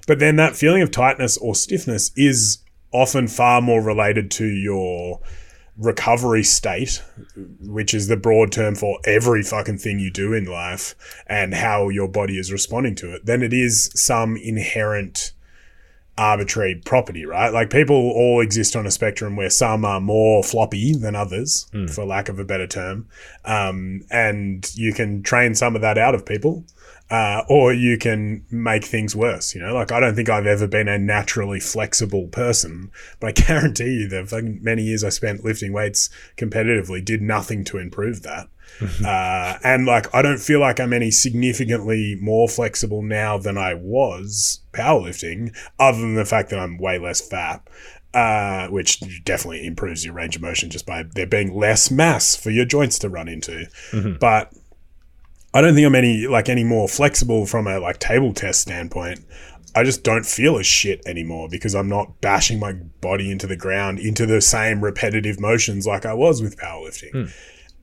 But 0.08 0.18
then 0.18 0.36
that 0.38 0.56
feeling 0.56 0.82
of 0.82 0.90
tightness 0.90 1.38
or 1.38 1.54
stiffness 1.54 2.12
is 2.16 2.58
often 2.92 3.28
far 3.28 3.62
more 3.62 3.84
related 3.84 4.32
to 4.32 4.46
your 4.46 5.20
recovery 5.78 6.44
state, 6.44 7.04
which 7.62 7.94
is 7.94 8.08
the 8.08 8.18
broad 8.18 8.52
term 8.52 8.76
for 8.76 9.00
every 9.06 9.44
fucking 9.44 9.78
thing 9.78 10.00
you 10.00 10.12
do 10.12 10.34
in 10.34 10.46
life 10.46 10.96
and 11.28 11.54
how 11.54 11.90
your 11.90 12.08
body 12.08 12.38
is 12.38 12.52
responding 12.52 12.96
to 12.96 13.14
it, 13.14 13.26
then 13.26 13.44
it 13.44 13.54
is 13.54 13.92
some 13.94 14.36
inherent 14.38 15.34
arbitrary 16.18 16.82
property, 16.84 17.26
right? 17.26 17.54
Like 17.54 17.70
people 17.70 17.96
all 17.96 18.42
exist 18.42 18.76
on 18.76 18.88
a 18.88 18.92
spectrum 18.92 19.36
where 19.36 19.52
some 19.52 19.86
are 19.86 20.02
more 20.02 20.44
floppy 20.44 20.94
than 20.96 21.16
others, 21.16 21.68
for 21.88 22.06
lack 22.06 22.28
of 22.28 22.40
a 22.40 22.44
better 22.44 22.66
term. 22.66 23.08
Um, 23.46 24.02
and 24.10 24.68
you 24.74 24.94
can 24.94 25.22
train 25.22 25.54
some 25.54 25.76
of 25.76 25.82
that 25.84 26.00
out 26.00 26.16
of 26.16 26.26
people. 26.26 26.66
Uh, 27.10 27.44
or 27.48 27.72
you 27.72 27.98
can 27.98 28.46
make 28.52 28.84
things 28.84 29.16
worse. 29.16 29.56
You 29.56 29.62
know, 29.62 29.74
like 29.74 29.92
I 29.94 30.00
don't 30.02 30.16
think 30.16 30.28
I've 30.30 30.46
ever 30.46 30.68
been 30.68 30.90
a 30.90 30.98
naturally 30.98 31.60
flexible 31.62 32.28
person, 32.28 32.92
but 33.20 33.28
I 33.28 33.32
guarantee 33.48 34.02
you 34.02 34.08
the 34.10 34.26
fucking 34.26 34.60
many 34.62 34.84
years 34.84 35.04
I 35.04 35.10
spent 35.10 35.44
lifting 35.46 35.72
weights 35.72 36.10
competitively 36.36 37.04
did 37.04 37.22
nothing 37.22 37.64
to 37.66 37.78
improve 37.78 38.24
that. 38.24 38.50
uh, 39.06 39.58
and 39.64 39.86
like 39.86 40.14
I 40.14 40.22
don't 40.22 40.40
feel 40.40 40.60
like 40.60 40.80
I'm 40.80 40.92
any 40.92 41.10
significantly 41.10 42.18
more 42.22 42.50
flexible 42.50 43.02
now 43.02 43.38
than 43.38 43.58
I 43.58 43.74
was 43.74 44.60
powerlifting, 44.74 45.56
other 45.80 46.00
than 46.00 46.16
the 46.16 46.26
fact 46.26 46.50
that 46.50 46.60
I'm 46.60 46.78
way 46.78 47.00
less 47.00 47.22
fat. 47.26 47.68
Uh, 48.14 48.68
which 48.70 49.00
definitely 49.26 49.66
improves 49.68 50.04
your 50.04 50.14
range 50.14 50.36
of 50.36 50.42
motion 50.42 50.70
just 50.72 50.88
by 50.88 51.04
there 51.14 51.28
being 51.28 51.54
less 51.54 51.92
mass 51.92 52.36
for 52.36 52.50
your 52.50 52.66
joints 52.66 52.98
to 52.98 53.10
run 53.10 53.28
into. 53.28 53.68
But 54.20 54.54
I 55.58 55.62
don't 55.62 55.74
think 55.74 55.88
I'm 55.88 55.96
any 55.96 56.28
like 56.28 56.50
any 56.50 56.64
more 56.64 56.88
flexible 56.88 57.48
from 57.48 57.66
a 57.66 57.80
like 57.80 57.98
table 57.98 58.32
test 58.32 58.62
standpoint. 58.62 59.26
I 59.76 59.84
just 59.84 60.04
don't 60.04 60.24
feel 60.24 60.60
as 60.60 60.68
shit 60.68 61.02
anymore 61.08 61.50
because 61.50 61.74
I'm 61.74 61.90
not 61.90 62.22
bashing 62.22 62.60
my 62.60 62.74
body 62.74 63.32
into 63.32 63.48
the 63.48 63.56
ground 63.56 63.98
into 63.98 64.28
the 64.28 64.40
same 64.40 64.84
repetitive 64.84 65.40
motions 65.40 65.88
like 65.88 66.06
I 66.06 66.14
was 66.14 66.44
with 66.44 66.60
powerlifting. 66.60 67.10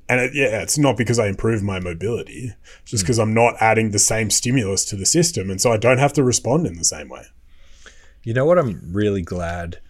And 0.08 0.20
it, 0.20 0.34
yeah, 0.34 0.62
it's 0.62 0.78
not 0.78 0.96
because 0.96 1.18
I 1.18 1.26
improved 1.26 1.64
my 1.64 1.80
mobility, 1.80 2.52
it's 2.82 2.92
just 2.92 3.02
because 3.02 3.18
I'm 3.18 3.34
not 3.34 3.56
adding 3.58 3.90
the 3.90 3.98
same 3.98 4.30
stimulus 4.30 4.84
to 4.84 4.96
the 4.96 5.06
system, 5.06 5.50
and 5.50 5.60
so 5.60 5.72
I 5.72 5.76
don't 5.76 5.98
have 5.98 6.12
to 6.12 6.22
respond 6.22 6.68
in 6.68 6.78
the 6.78 6.84
same 6.84 7.08
way. 7.08 7.24
You 8.22 8.34
know 8.34 8.44
what? 8.44 8.58
I'm 8.58 8.82
really 8.92 9.22
glad 9.22 9.80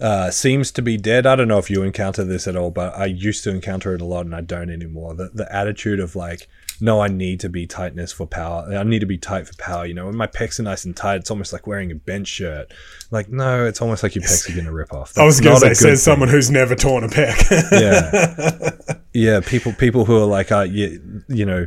uh, 0.00 0.30
seems 0.30 0.70
to 0.72 0.82
be 0.82 0.96
dead. 0.96 1.26
I 1.26 1.36
don't 1.36 1.48
know 1.48 1.58
if 1.58 1.68
you 1.68 1.82
encounter 1.82 2.24
this 2.24 2.48
at 2.48 2.56
all, 2.56 2.70
but 2.70 2.96
I 2.96 3.04
used 3.04 3.44
to 3.44 3.50
encounter 3.50 3.94
it 3.94 4.00
a 4.00 4.06
lot, 4.06 4.24
and 4.24 4.34
I 4.34 4.40
don't 4.40 4.70
anymore. 4.70 5.14
The 5.14 5.30
the 5.34 5.54
attitude 5.54 6.00
of 6.00 6.16
like, 6.16 6.48
no, 6.80 7.00
I 7.00 7.08
need 7.08 7.40
to 7.40 7.48
be 7.48 7.66
tightness 7.66 8.12
for 8.12 8.26
power. 8.26 8.74
I 8.74 8.82
need 8.82 9.00
to 9.00 9.06
be 9.06 9.18
tight 9.18 9.46
for 9.46 9.54
power. 9.56 9.86
You 9.86 9.94
know, 9.94 10.06
when 10.06 10.16
my 10.16 10.26
pecs 10.26 10.58
are 10.60 10.62
nice 10.62 10.84
and 10.84 10.96
tight, 10.96 11.16
it's 11.16 11.30
almost 11.30 11.52
like 11.52 11.66
wearing 11.66 11.90
a 11.90 11.94
bench 11.94 12.28
shirt. 12.28 12.72
Like, 13.10 13.28
no, 13.28 13.64
it's 13.64 13.80
almost 13.82 14.02
like 14.02 14.14
your 14.14 14.24
pecs 14.24 14.50
are 14.50 14.56
gonna 14.56 14.72
rip 14.72 14.92
off. 14.92 15.16
I 15.18 15.24
was 15.24 15.40
That's 15.40 15.60
going 15.60 15.70
to 15.70 15.74
say, 15.74 15.88
says 15.90 16.04
thing. 16.04 16.12
someone 16.12 16.28
who's 16.28 16.50
never 16.50 16.74
torn 16.74 17.04
a 17.04 17.08
pec. 17.08 17.70
yeah 17.72 18.96
yeah 19.12 19.40
people 19.40 19.72
people 19.72 20.04
who 20.04 20.16
are 20.16 20.26
like 20.26 20.52
uh, 20.52 20.60
you, 20.60 21.22
you 21.28 21.44
know 21.44 21.66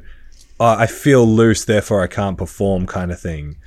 uh, 0.59 0.75
i 0.79 0.85
feel 0.87 1.25
loose 1.25 1.65
therefore 1.65 2.01
i 2.01 2.07
can't 2.07 2.37
perform 2.37 2.85
kind 2.87 3.11
of 3.11 3.19
thing 3.19 3.57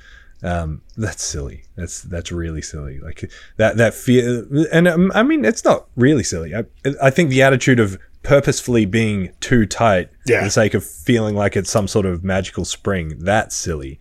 um, 0.43 0.81
that's 0.95 1.23
silly 1.23 1.63
that's 1.75 2.01
that's 2.03 2.31
really 2.31 2.61
silly 2.61 2.99
like 2.99 3.29
that 3.57 3.77
that 3.77 3.93
fear 3.93 4.45
and 4.71 4.87
um, 4.87 5.11
i 5.15 5.23
mean 5.23 5.43
it's 5.43 5.63
not 5.65 5.87
really 5.95 6.23
silly 6.23 6.53
I, 6.55 6.63
I 7.01 7.09
think 7.09 7.29
the 7.29 7.41
attitude 7.41 7.79
of 7.79 7.97
purposefully 8.27 8.85
being 8.85 9.31
too 9.39 9.65
tight 9.65 10.09
Yeah. 10.25 10.39
for 10.39 10.45
the 10.45 10.51
sake 10.51 10.73
of 10.73 10.83
feeling 10.83 11.33
like 11.35 11.55
it's 11.55 11.71
some 11.71 11.87
sort 11.87 12.05
of 12.05 12.25
magical 12.25 12.65
spring 12.65 13.13
that's 13.19 13.55
silly 13.55 13.99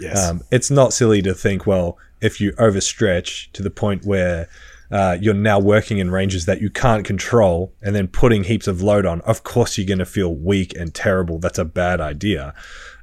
yes. 0.00 0.28
um, 0.28 0.42
it's 0.50 0.68
not 0.70 0.92
silly 0.92 1.22
to 1.22 1.32
think, 1.32 1.64
well, 1.64 1.96
if 2.20 2.40
you 2.40 2.50
overstretch 2.52 3.52
to 3.52 3.62
the 3.62 3.70
point 3.70 4.04
where 4.04 4.48
uh, 4.90 5.16
you're 5.20 5.34
now 5.34 5.60
working 5.60 5.98
in 5.98 6.10
ranges 6.10 6.46
that 6.46 6.60
you 6.60 6.70
can't 6.70 7.04
control 7.04 7.72
and 7.82 7.94
then 7.94 8.08
putting 8.08 8.44
heaps 8.44 8.66
of 8.66 8.82
load 8.82 9.06
on, 9.06 9.20
of 9.20 9.44
course 9.44 9.78
you're 9.78 9.86
going 9.86 9.98
to 9.98 10.04
feel 10.06 10.34
weak 10.34 10.74
and 10.76 10.92
terrible. 10.94 11.38
That's 11.38 11.58
a 11.58 11.64
bad 11.64 12.00
idea. 12.00 12.54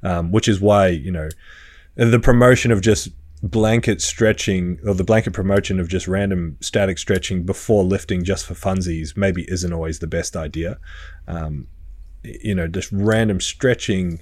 Um, 0.04 0.32
which 0.32 0.48
is 0.48 0.60
why, 0.60 0.88
you 0.88 1.12
know, 1.12 1.30
the 1.96 2.20
promotion 2.20 2.72
of 2.72 2.82
just 2.82 3.10
blanket 3.46 4.02
stretching 4.02 4.80
or 4.86 4.96
the 4.96 5.04
blanket 5.04 5.32
promotion 5.32 5.80
of 5.80 5.88
just 5.88 6.08
random 6.08 6.58
static 6.62 6.98
stretching 6.98 7.44
before 7.44 7.84
lifting 7.84 8.24
just 8.24 8.46
for 8.46 8.56
funsies 8.56 9.16
maybe 9.16 9.46
isn't 9.48 9.72
always 9.72 10.00
the 10.00 10.08
best 10.08 10.36
idea. 10.36 10.80
Um, 11.28 11.68
you 12.24 12.56
know, 12.56 12.68
just 12.68 12.92
random 12.92 13.40
stretching 13.40 14.20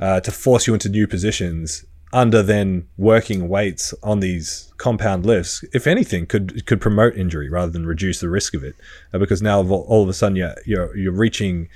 uh, 0.00 0.20
to 0.20 0.32
force 0.32 0.66
you 0.66 0.74
into 0.74 0.88
new 0.88 1.06
positions 1.06 1.84
under 2.12 2.42
then 2.42 2.88
working 2.96 3.48
weights 3.48 3.94
on 4.02 4.20
these 4.20 4.72
compound 4.78 5.24
lifts, 5.26 5.64
if 5.72 5.86
anything, 5.86 6.26
could 6.26 6.66
could 6.66 6.80
promote 6.80 7.16
injury 7.16 7.48
rather 7.48 7.70
than 7.70 7.86
reduce 7.86 8.20
the 8.20 8.28
risk 8.28 8.54
of 8.54 8.64
it, 8.64 8.74
uh, 9.12 9.18
because 9.18 9.42
now 9.42 9.60
all, 9.60 9.84
all 9.88 10.02
of 10.02 10.08
a 10.08 10.12
sudden 10.12 10.36
you're, 10.36 10.54
you're 10.64 10.96
you're 10.96 11.12
reaching 11.12 11.68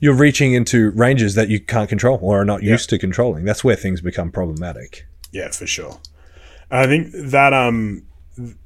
you're 0.00 0.14
reaching 0.14 0.52
into 0.52 0.90
ranges 0.90 1.34
that 1.34 1.48
you 1.48 1.60
can't 1.60 1.88
control 1.88 2.18
or 2.22 2.40
are 2.40 2.44
not 2.44 2.62
used 2.62 2.88
to 2.90 2.98
controlling. 2.98 3.44
That's 3.44 3.64
where 3.64 3.76
things 3.76 4.00
become 4.00 4.30
problematic. 4.30 5.06
Yeah, 5.32 5.50
for 5.50 5.66
sure. 5.66 5.98
I 6.70 6.86
think 6.86 7.10
that 7.12 7.52
um 7.52 8.04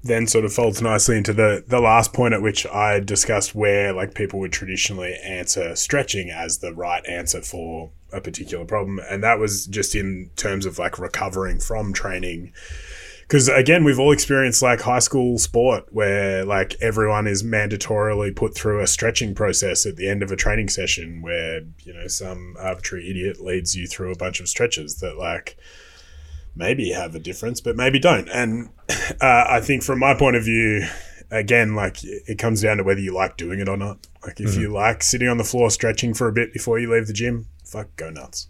then 0.03 0.27
sort 0.27 0.45
of 0.45 0.53
folds 0.53 0.83
nicely 0.83 1.17
into 1.17 1.33
the 1.33 1.65
the 1.67 1.81
last 1.81 2.13
point 2.13 2.35
at 2.35 2.43
which 2.43 2.67
I 2.67 3.01
discussed 3.01 3.55
where 3.55 3.93
like 3.93 4.15
people 4.15 4.39
would 4.41 4.53
traditionally 4.53 5.15
answer 5.25 5.75
stretching 5.77 6.31
as 6.31 6.59
the 6.59 6.75
right 6.75 7.05
answer 7.07 7.41
for 7.41 7.91
a 8.13 8.21
particular 8.21 8.65
problem, 8.65 9.01
and 9.09 9.23
that 9.23 9.39
was 9.39 9.67
just 9.67 9.95
in 9.95 10.31
terms 10.37 10.67
of 10.67 10.79
like 10.79 10.99
recovering 10.99 11.59
from 11.59 11.93
training. 11.93 12.53
Because 13.23 13.49
again, 13.49 13.83
we've 13.83 13.99
all 13.99 14.13
experienced 14.13 14.61
like 14.61 14.83
high 14.83 14.99
school 14.99 15.39
sport 15.39 15.87
where 15.91 16.45
like 16.45 16.77
everyone 16.83 17.27
is 17.27 17.43
mandatorily 17.43 18.35
put 18.35 18.55
through 18.55 18.83
a 18.83 18.87
stretching 18.87 19.35
process 19.35 19.87
at 19.87 19.97
the 19.97 20.07
end 20.07 20.23
of 20.23 20.31
a 20.31 20.37
training 20.37 20.69
session 20.69 21.23
where, 21.23 21.63
you 21.79 21.95
know, 21.95 22.09
some 22.09 22.57
arbitrary 22.59 23.09
idiot 23.09 23.41
leads 23.41 23.75
you 23.75 23.87
through 23.87 24.13
a 24.13 24.19
bunch 24.19 24.41
of 24.41 24.51
stretches 24.51 24.97
that 24.97 25.17
like 25.17 25.57
maybe 26.55 26.91
have 26.91 27.15
a 27.15 27.19
difference, 27.19 27.61
but 27.61 27.77
maybe 27.77 27.99
don't. 27.99 28.29
And 28.29 28.71
uh, 29.21 29.45
I 29.49 29.61
think 29.61 29.83
from 29.83 29.99
my 29.99 30.15
point 30.15 30.37
of 30.37 30.45
view, 30.45 30.87
again, 31.31 31.75
like 31.75 31.99
it 32.03 32.39
comes 32.39 32.63
down 32.63 32.77
to 32.79 32.85
whether 32.85 33.01
you 33.01 33.15
like 33.15 33.37
doing 33.37 33.61
it 33.61 33.69
or 33.69 33.77
not. 33.77 34.07
Like 34.25 34.41
if 34.41 34.55
you 34.57 34.73
like 34.73 35.03
sitting 35.03 35.29
on 35.29 35.39
the 35.39 35.45
floor 35.45 35.71
stretching 35.71 36.15
for 36.15 36.29
a 36.29 36.33
bit 36.33 36.53
before 36.53 36.79
you 36.79 36.93
leave 36.93 37.07
the 37.07 37.13
gym, 37.13 37.49
fuck, 37.65 37.95
go 37.97 38.11
nuts. 38.11 38.49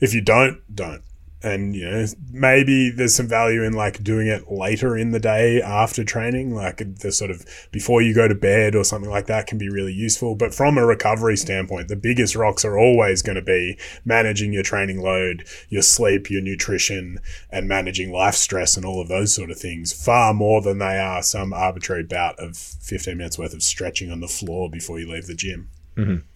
If 0.00 0.12
you 0.12 0.20
don't, 0.20 0.60
don't. 0.74 1.02
And 1.46 1.76
you 1.76 1.88
know, 1.88 2.04
maybe 2.32 2.90
there's 2.90 3.14
some 3.14 3.28
value 3.28 3.62
in 3.62 3.72
like 3.72 4.02
doing 4.02 4.26
it 4.26 4.50
later 4.50 4.96
in 4.96 5.12
the 5.12 5.20
day 5.20 5.62
after 5.62 6.02
training, 6.02 6.52
like 6.52 6.78
the 6.98 7.12
sort 7.12 7.30
of 7.30 7.46
before 7.70 8.02
you 8.02 8.12
go 8.12 8.26
to 8.26 8.34
bed 8.34 8.74
or 8.74 8.82
something 8.82 9.08
like 9.08 9.26
that 9.26 9.46
can 9.46 9.56
be 9.56 9.68
really 9.68 9.92
useful. 9.92 10.34
But 10.34 10.52
from 10.52 10.76
a 10.76 10.84
recovery 10.84 11.36
standpoint, 11.36 11.86
the 11.86 11.94
biggest 11.94 12.34
rocks 12.34 12.64
are 12.64 12.76
always 12.76 13.22
going 13.22 13.36
to 13.36 13.42
be 13.42 13.78
managing 14.04 14.52
your 14.52 14.64
training 14.64 15.00
load, 15.00 15.46
your 15.68 15.82
sleep, 15.82 16.30
your 16.30 16.42
nutrition, 16.42 17.20
and 17.48 17.68
managing 17.68 18.10
life 18.10 18.34
stress 18.34 18.76
and 18.76 18.84
all 18.84 19.00
of 19.00 19.06
those 19.06 19.32
sort 19.32 19.52
of 19.52 19.56
things 19.56 19.92
far 19.92 20.34
more 20.34 20.60
than 20.60 20.78
they 20.78 20.98
are 20.98 21.22
some 21.22 21.52
arbitrary 21.52 22.02
bout 22.02 22.36
of 22.40 22.56
15 22.56 23.16
minutes 23.16 23.38
worth 23.38 23.54
of 23.54 23.62
stretching 23.62 24.10
on 24.10 24.18
the 24.18 24.26
floor 24.26 24.68
before 24.68 24.98
you 24.98 25.08
leave 25.08 25.28
the 25.28 25.34
gym. 25.34 25.68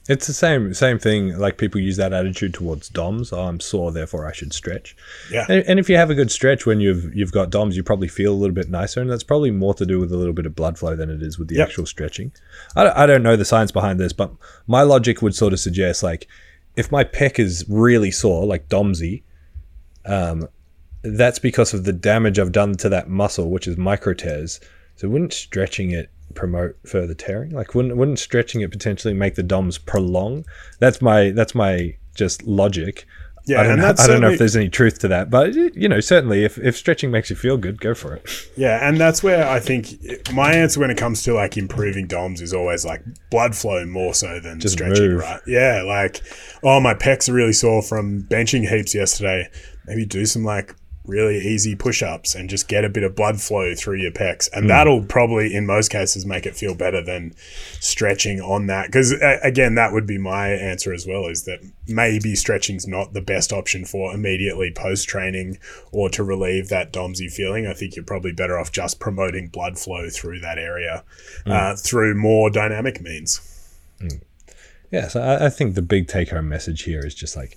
It's 0.08 0.26
the 0.26 0.32
same 0.32 0.72
same 0.74 0.98
thing. 0.98 1.36
Like 1.38 1.58
people 1.58 1.80
use 1.80 1.96
that 1.98 2.12
attitude 2.14 2.54
towards 2.54 2.88
DOMs. 2.88 3.32
Oh, 3.32 3.40
I'm 3.44 3.60
sore, 3.60 3.92
therefore 3.92 4.26
I 4.26 4.32
should 4.32 4.52
stretch. 4.54 4.96
Yeah. 5.30 5.44
And, 5.48 5.62
and 5.68 5.78
if 5.78 5.88
you 5.88 5.96
have 5.96 6.08
a 6.10 6.14
good 6.14 6.30
stretch 6.30 6.64
when 6.66 6.80
you've 6.80 7.14
you've 7.14 7.30
got 7.32 7.50
DOMs, 7.50 7.76
you 7.76 7.82
probably 7.82 8.08
feel 8.08 8.32
a 8.32 8.34
little 8.40 8.54
bit 8.54 8.70
nicer, 8.70 9.00
and 9.02 9.10
that's 9.10 9.22
probably 9.22 9.50
more 9.50 9.74
to 9.74 9.84
do 9.84 10.00
with 10.00 10.10
a 10.12 10.16
little 10.16 10.32
bit 10.32 10.46
of 10.46 10.56
blood 10.56 10.78
flow 10.78 10.96
than 10.96 11.10
it 11.10 11.22
is 11.22 11.38
with 11.38 11.48
the 11.48 11.56
Yep. 11.56 11.68
actual 11.68 11.86
stretching. 11.86 12.32
I, 12.74 12.84
don't- 12.84 12.96
I 12.96 13.06
don't 13.06 13.22
know 13.22 13.36
the 13.36 13.44
science 13.44 13.70
behind 13.70 14.00
this, 14.00 14.12
but 14.14 14.32
my 14.66 14.82
logic 14.82 15.20
would 15.20 15.34
sort 15.34 15.52
of 15.52 15.60
suggest 15.60 16.02
like 16.02 16.26
if 16.74 16.90
my 16.90 17.04
pec 17.04 17.38
is 17.38 17.64
really 17.68 18.10
sore, 18.10 18.46
like 18.46 18.68
DOMsy, 18.70 19.22
um, 20.06 20.48
that's 21.02 21.38
because 21.38 21.74
of 21.74 21.84
the 21.84 21.92
damage 21.92 22.38
I've 22.38 22.52
done 22.52 22.74
to 22.76 22.88
that 22.88 23.08
muscle, 23.08 23.50
which 23.50 23.68
is 23.68 23.76
micro 23.76 24.14
tears. 24.14 24.58
So 24.96 25.08
wouldn't 25.08 25.32
stretching 25.32 25.90
it 25.92 26.10
promote 26.34 26.76
further 26.86 27.14
tearing? 27.14 27.50
Like 27.50 27.74
wouldn't 27.74 27.96
wouldn't 27.96 28.18
stretching 28.18 28.60
it 28.60 28.70
potentially 28.70 29.14
make 29.14 29.34
the 29.34 29.42
DOMs 29.42 29.78
prolong? 29.78 30.44
That's 30.78 31.00
my 31.02 31.30
that's 31.30 31.54
my 31.54 31.96
just 32.14 32.42
logic. 32.44 33.06
Yeah, 33.46 33.60
I 33.60 33.62
don't 33.62 33.72
and 33.72 33.80
know. 33.80 33.86
that's 33.88 34.02
I 34.02 34.06
don't 34.06 34.20
know 34.20 34.30
if 34.30 34.38
there's 34.38 34.54
any 34.54 34.68
truth 34.68 34.98
to 35.00 35.08
that, 35.08 35.30
but 35.30 35.54
you 35.54 35.88
know, 35.88 36.00
certainly 36.00 36.44
if, 36.44 36.58
if 36.58 36.76
stretching 36.76 37.10
makes 37.10 37.30
you 37.30 37.36
feel 37.36 37.56
good, 37.56 37.80
go 37.80 37.94
for 37.94 38.14
it. 38.14 38.28
Yeah, 38.56 38.86
and 38.86 38.98
that's 38.98 39.22
where 39.22 39.48
I 39.48 39.58
think 39.58 39.88
my 40.34 40.52
answer 40.52 40.78
when 40.80 40.90
it 40.90 40.98
comes 40.98 41.22
to 41.22 41.32
like 41.32 41.56
improving 41.56 42.06
DOMs 42.06 42.42
is 42.42 42.52
always 42.52 42.84
like 42.84 43.02
blood 43.30 43.56
flow 43.56 43.86
more 43.86 44.12
so 44.12 44.38
than 44.40 44.60
Just 44.60 44.74
stretching, 44.74 45.12
move. 45.12 45.20
right? 45.20 45.40
Yeah, 45.46 45.82
like 45.86 46.20
oh 46.62 46.78
my 46.80 46.92
pecs 46.92 47.28
are 47.28 47.32
really 47.32 47.54
sore 47.54 47.80
from 47.82 48.22
benching 48.24 48.68
heaps 48.68 48.94
yesterday. 48.94 49.48
Maybe 49.86 50.04
do 50.04 50.26
some 50.26 50.44
like 50.44 50.74
really 51.10 51.38
easy 51.38 51.74
push-ups 51.74 52.34
and 52.34 52.48
just 52.48 52.68
get 52.68 52.84
a 52.84 52.88
bit 52.88 53.02
of 53.02 53.14
blood 53.14 53.40
flow 53.40 53.74
through 53.74 53.96
your 53.96 54.12
pecs, 54.12 54.48
and 54.52 54.64
hmm. 54.64 54.68
that'll 54.68 55.04
probably 55.04 55.54
in 55.54 55.66
most 55.66 55.90
cases 55.90 56.24
make 56.24 56.46
it 56.46 56.56
feel 56.56 56.74
better 56.74 57.02
than 57.02 57.34
stretching 57.80 58.40
on 58.40 58.66
that. 58.66 58.86
Because 58.86 59.12
uh, 59.12 59.38
again, 59.42 59.74
that 59.74 59.92
would 59.92 60.06
be 60.06 60.18
my 60.18 60.48
answer 60.48 60.92
as 60.92 61.06
well. 61.06 61.26
Is 61.26 61.44
that 61.44 61.60
maybe 61.86 62.34
stretching's 62.34 62.86
not 62.86 63.12
the 63.12 63.20
best 63.20 63.52
option 63.52 63.84
for 63.84 64.14
immediately 64.14 64.72
post 64.72 65.08
training 65.08 65.58
or 65.92 66.08
to 66.10 66.22
relieve 66.22 66.68
that 66.68 66.92
DOMSy 66.92 67.30
feeling. 67.30 67.66
I 67.66 67.74
think 67.74 67.96
you're 67.96 68.04
probably 68.04 68.32
better 68.32 68.58
off 68.58 68.72
just 68.72 69.00
promoting 69.00 69.48
blood 69.48 69.78
flow 69.78 70.08
through 70.08 70.40
that 70.40 70.58
area 70.58 71.04
hmm. 71.44 71.52
uh, 71.52 71.76
through 71.76 72.14
more 72.14 72.50
dynamic 72.50 73.00
means. 73.00 73.40
Hmm. 74.00 74.18
Yeah, 74.90 75.08
so 75.08 75.22
I, 75.22 75.46
I 75.46 75.50
think 75.50 75.74
the 75.74 75.82
big 75.82 76.08
take 76.08 76.30
home 76.30 76.48
message 76.48 76.82
here 76.82 77.04
is 77.06 77.14
just 77.14 77.36
like, 77.36 77.56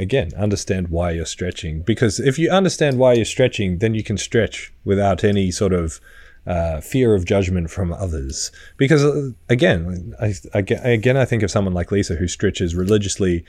again, 0.00 0.32
understand 0.36 0.88
why 0.88 1.10
you're 1.12 1.26
stretching. 1.26 1.82
Because 1.82 2.18
if 2.20 2.38
you 2.38 2.50
understand 2.50 2.98
why 2.98 3.12
you're 3.14 3.24
stretching, 3.36 3.78
then 3.78 3.94
you 3.94 4.02
can 4.02 4.16
stretch 4.18 4.72
without 4.84 5.22
any 5.24 5.50
sort 5.50 5.72
of 5.72 6.00
uh, 6.46 6.80
fear 6.80 7.14
of 7.14 7.24
judgment 7.24 7.70
from 7.70 7.92
others. 7.92 8.50
Because 8.76 9.04
uh, 9.04 9.30
again, 9.48 10.14
I, 10.20 10.34
I, 10.54 10.58
again, 10.98 11.16
I 11.16 11.24
think 11.24 11.42
of 11.42 11.50
someone 11.50 11.74
like 11.74 11.92
Lisa 11.92 12.14
who 12.16 12.26
stretches 12.28 12.74
religiously 12.74 13.44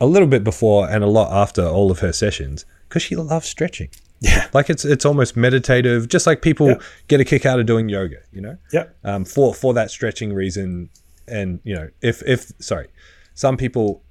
a 0.00 0.06
little 0.06 0.28
bit 0.28 0.44
before 0.44 0.88
and 0.88 1.02
a 1.02 1.06
lot 1.06 1.32
after 1.32 1.64
all 1.66 1.90
of 1.90 1.98
her 2.00 2.12
sessions 2.12 2.64
because 2.88 3.02
she 3.02 3.16
loves 3.16 3.46
stretching. 3.46 3.88
Yeah. 4.22 4.48
Like 4.52 4.68
it's 4.68 4.84
it's 4.84 5.06
almost 5.06 5.34
meditative, 5.36 6.08
just 6.08 6.26
like 6.26 6.42
people 6.42 6.68
Yeah. 6.68 6.78
get 7.08 7.20
a 7.20 7.24
kick 7.24 7.46
out 7.46 7.58
of 7.58 7.64
doing 7.66 7.88
yoga, 7.88 8.16
you 8.32 8.42
know 8.42 8.58
Yep. 8.72 8.96
um, 9.04 9.24
for 9.24 9.54
for 9.54 9.72
that 9.74 9.90
stretching 9.90 10.34
reason. 10.34 10.90
And 11.26 11.60
you 11.64 11.74
know, 11.74 11.88
if 12.02 12.22
if 12.26 12.52
sorry, 12.58 12.88
some 13.34 13.56
people 13.56 14.02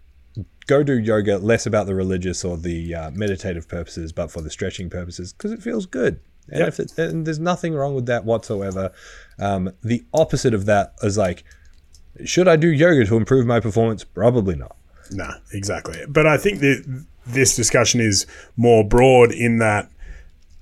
go 0.68 0.84
do 0.84 0.98
yoga 1.00 1.38
less 1.38 1.66
about 1.66 1.88
the 1.88 1.96
religious 1.96 2.44
or 2.46 2.58
the 2.58 2.94
uh, 2.96 3.12
meditative 3.12 3.68
purposes, 3.68 4.12
but 4.12 4.32
for 4.32 4.42
the 4.42 4.50
stretching 4.50 4.90
purposes 4.90 5.34
because 5.34 5.52
it 5.52 5.62
feels 5.64 5.86
good. 5.86 6.20
And 6.50 6.60
Yep. 6.60 6.68
if 6.68 6.80
it, 6.80 6.98
and 6.98 7.26
there's 7.26 7.40
nothing 7.40 7.74
wrong 7.74 7.94
with 7.96 8.06
that 8.08 8.26
whatsoever. 8.26 8.92
Um, 9.38 9.72
the 9.84 10.04
opposite 10.14 10.54
of 10.54 10.66
that 10.66 10.94
is 11.04 11.18
like, 11.18 11.44
should 12.26 12.48
I 12.48 12.56
do 12.56 12.68
yoga 12.70 13.06
to 13.06 13.18
improve 13.18 13.46
my 13.46 13.60
performance? 13.60 14.04
Probably 14.04 14.56
not. 14.56 14.76
Nah, 15.12 15.36
exactly. 15.54 16.00
But 16.08 16.28
I 16.28 16.38
think 16.38 16.60
that 16.60 17.06
this 17.26 17.56
discussion 17.56 18.02
is 18.02 18.26
more 18.58 18.84
broad 18.84 19.32
in 19.32 19.60
that 19.60 19.90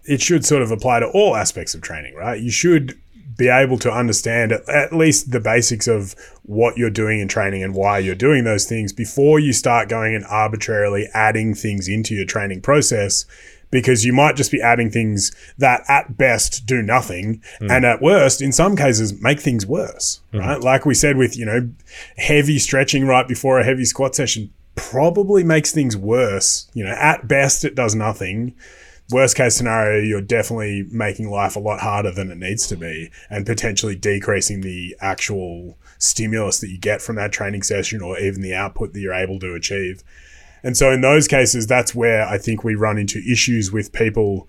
it 0.05 0.21
should 0.21 0.45
sort 0.45 0.61
of 0.61 0.71
apply 0.71 0.99
to 0.99 1.07
all 1.07 1.35
aspects 1.35 1.73
of 1.73 1.81
training, 1.81 2.15
right? 2.15 2.39
You 2.41 2.51
should 2.51 2.97
be 3.37 3.47
able 3.47 3.77
to 3.77 3.91
understand 3.91 4.51
at, 4.51 4.67
at 4.67 4.93
least 4.93 5.31
the 5.31 5.39
basics 5.39 5.87
of 5.87 6.15
what 6.43 6.77
you're 6.77 6.89
doing 6.89 7.19
in 7.19 7.27
training 7.27 7.63
and 7.63 7.75
why 7.75 7.99
you're 7.99 8.15
doing 8.15 8.43
those 8.43 8.65
things 8.65 8.91
before 8.91 9.39
you 9.39 9.53
start 9.53 9.87
going 9.87 10.15
and 10.15 10.25
arbitrarily 10.25 11.07
adding 11.13 11.53
things 11.53 11.87
into 11.87 12.15
your 12.15 12.25
training 12.25 12.61
process 12.61 13.25
because 13.69 14.05
you 14.05 14.13
might 14.13 14.35
just 14.35 14.51
be 14.51 14.61
adding 14.61 14.89
things 14.89 15.31
that 15.57 15.83
at 15.87 16.17
best 16.17 16.65
do 16.65 16.81
nothing 16.81 17.41
mm. 17.61 17.71
and 17.71 17.85
at 17.85 18.01
worst 18.01 18.41
in 18.41 18.51
some 18.51 18.75
cases 18.75 19.21
make 19.21 19.39
things 19.39 19.65
worse 19.65 20.21
mm-hmm. 20.33 20.45
right? 20.45 20.61
Like 20.61 20.85
we 20.85 20.93
said 20.93 21.17
with 21.17 21.37
you 21.37 21.45
know 21.45 21.69
heavy 22.17 22.59
stretching 22.59 23.05
right 23.05 23.27
before 23.27 23.59
a 23.59 23.63
heavy 23.63 23.85
squat 23.85 24.15
session 24.15 24.51
probably 24.75 25.43
makes 25.43 25.71
things 25.71 25.97
worse. 25.97 26.69
You 26.73 26.85
know 26.85 26.91
at 26.91 27.27
best 27.27 27.65
it 27.65 27.75
does 27.75 27.93
nothing 27.93 28.55
worst 29.09 29.37
case 29.37 29.55
scenario 29.55 30.01
you're 30.01 30.21
definitely 30.21 30.85
making 30.91 31.29
life 31.29 31.55
a 31.55 31.59
lot 31.59 31.79
harder 31.79 32.11
than 32.11 32.29
it 32.29 32.37
needs 32.37 32.67
to 32.67 32.75
be 32.75 33.09
and 33.29 33.45
potentially 33.45 33.95
decreasing 33.95 34.61
the 34.61 34.95
actual 34.99 35.77
stimulus 35.97 36.59
that 36.59 36.69
you 36.69 36.77
get 36.77 37.01
from 37.01 37.15
that 37.15 37.31
training 37.31 37.63
session 37.63 38.01
or 38.01 38.19
even 38.19 38.41
the 38.41 38.53
output 38.53 38.93
that 38.93 38.99
you're 38.99 39.13
able 39.13 39.39
to 39.39 39.55
achieve. 39.55 40.03
And 40.63 40.75
so 40.75 40.91
in 40.91 41.01
those 41.01 41.27
cases, 41.27 41.67
that's 41.67 41.95
where 41.95 42.27
I 42.27 42.37
think 42.37 42.63
we 42.63 42.75
run 42.75 42.97
into 42.97 43.19
issues 43.19 43.71
with 43.71 43.93
people 43.93 44.47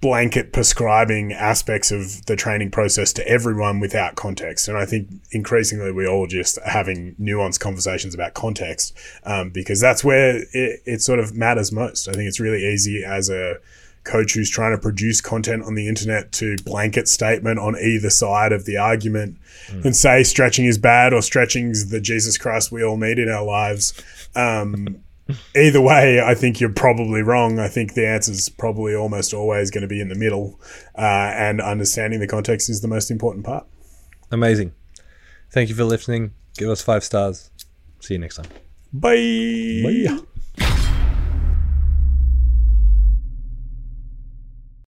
blanket 0.00 0.52
prescribing 0.52 1.32
aspects 1.32 1.90
of 1.90 2.24
the 2.26 2.36
training 2.36 2.70
process 2.70 3.12
to 3.12 3.26
everyone 3.26 3.80
without 3.80 4.14
context. 4.14 4.68
And 4.68 4.78
I 4.78 4.86
think 4.86 5.08
increasingly 5.32 5.90
we 5.90 6.06
all 6.06 6.26
just 6.26 6.58
having 6.64 7.14
nuanced 7.16 7.60
conversations 7.60 8.14
about 8.14 8.34
context 8.34 8.96
um, 9.24 9.50
because 9.50 9.80
that's 9.80 10.04
where 10.04 10.44
it, 10.52 10.82
it 10.84 11.02
sort 11.02 11.18
of 11.18 11.34
matters 11.34 11.72
most. 11.72 12.08
I 12.08 12.12
think 12.12 12.28
it's 12.28 12.38
really 12.38 12.64
easy 12.64 13.02
as 13.04 13.28
a 13.28 13.56
coach 14.04 14.34
who's 14.34 14.48
trying 14.48 14.72
to 14.72 14.80
produce 14.80 15.20
content 15.20 15.64
on 15.64 15.74
the 15.74 15.88
internet 15.88 16.32
to 16.32 16.56
blanket 16.64 17.08
statement 17.08 17.58
on 17.58 17.76
either 17.76 18.08
side 18.08 18.52
of 18.52 18.64
the 18.64 18.76
argument 18.76 19.36
and 19.84 19.94
say 19.94 20.22
stretching 20.22 20.64
is 20.64 20.78
bad 20.78 21.12
or 21.12 21.20
stretching's 21.20 21.90
the 21.90 22.00
Jesus 22.00 22.38
Christ 22.38 22.72
we 22.72 22.82
all 22.82 22.96
need 22.96 23.18
in 23.18 23.28
our 23.28 23.44
lives. 23.44 23.92
Um, 24.34 25.02
either 25.56 25.80
way, 25.80 26.20
I 26.20 26.34
think 26.34 26.60
you're 26.60 26.72
probably 26.72 27.22
wrong. 27.22 27.58
I 27.58 27.68
think 27.68 27.94
the 27.94 28.06
answer 28.06 28.32
is 28.32 28.48
probably 28.48 28.94
almost 28.94 29.34
always 29.34 29.70
going 29.70 29.82
to 29.82 29.88
be 29.88 30.00
in 30.00 30.08
the 30.08 30.14
middle, 30.14 30.60
uh, 30.96 31.32
and 31.34 31.60
understanding 31.60 32.20
the 32.20 32.26
context 32.26 32.68
is 32.68 32.80
the 32.80 32.88
most 32.88 33.10
important 33.10 33.44
part. 33.44 33.66
Amazing. 34.30 34.72
Thank 35.50 35.68
you 35.68 35.74
for 35.74 35.84
listening. 35.84 36.32
Give 36.56 36.68
us 36.68 36.82
five 36.82 37.04
stars. 37.04 37.50
See 38.00 38.14
you 38.14 38.20
next 38.20 38.36
time. 38.36 38.46
Bye. 38.92 40.06
Bye. 40.08 40.18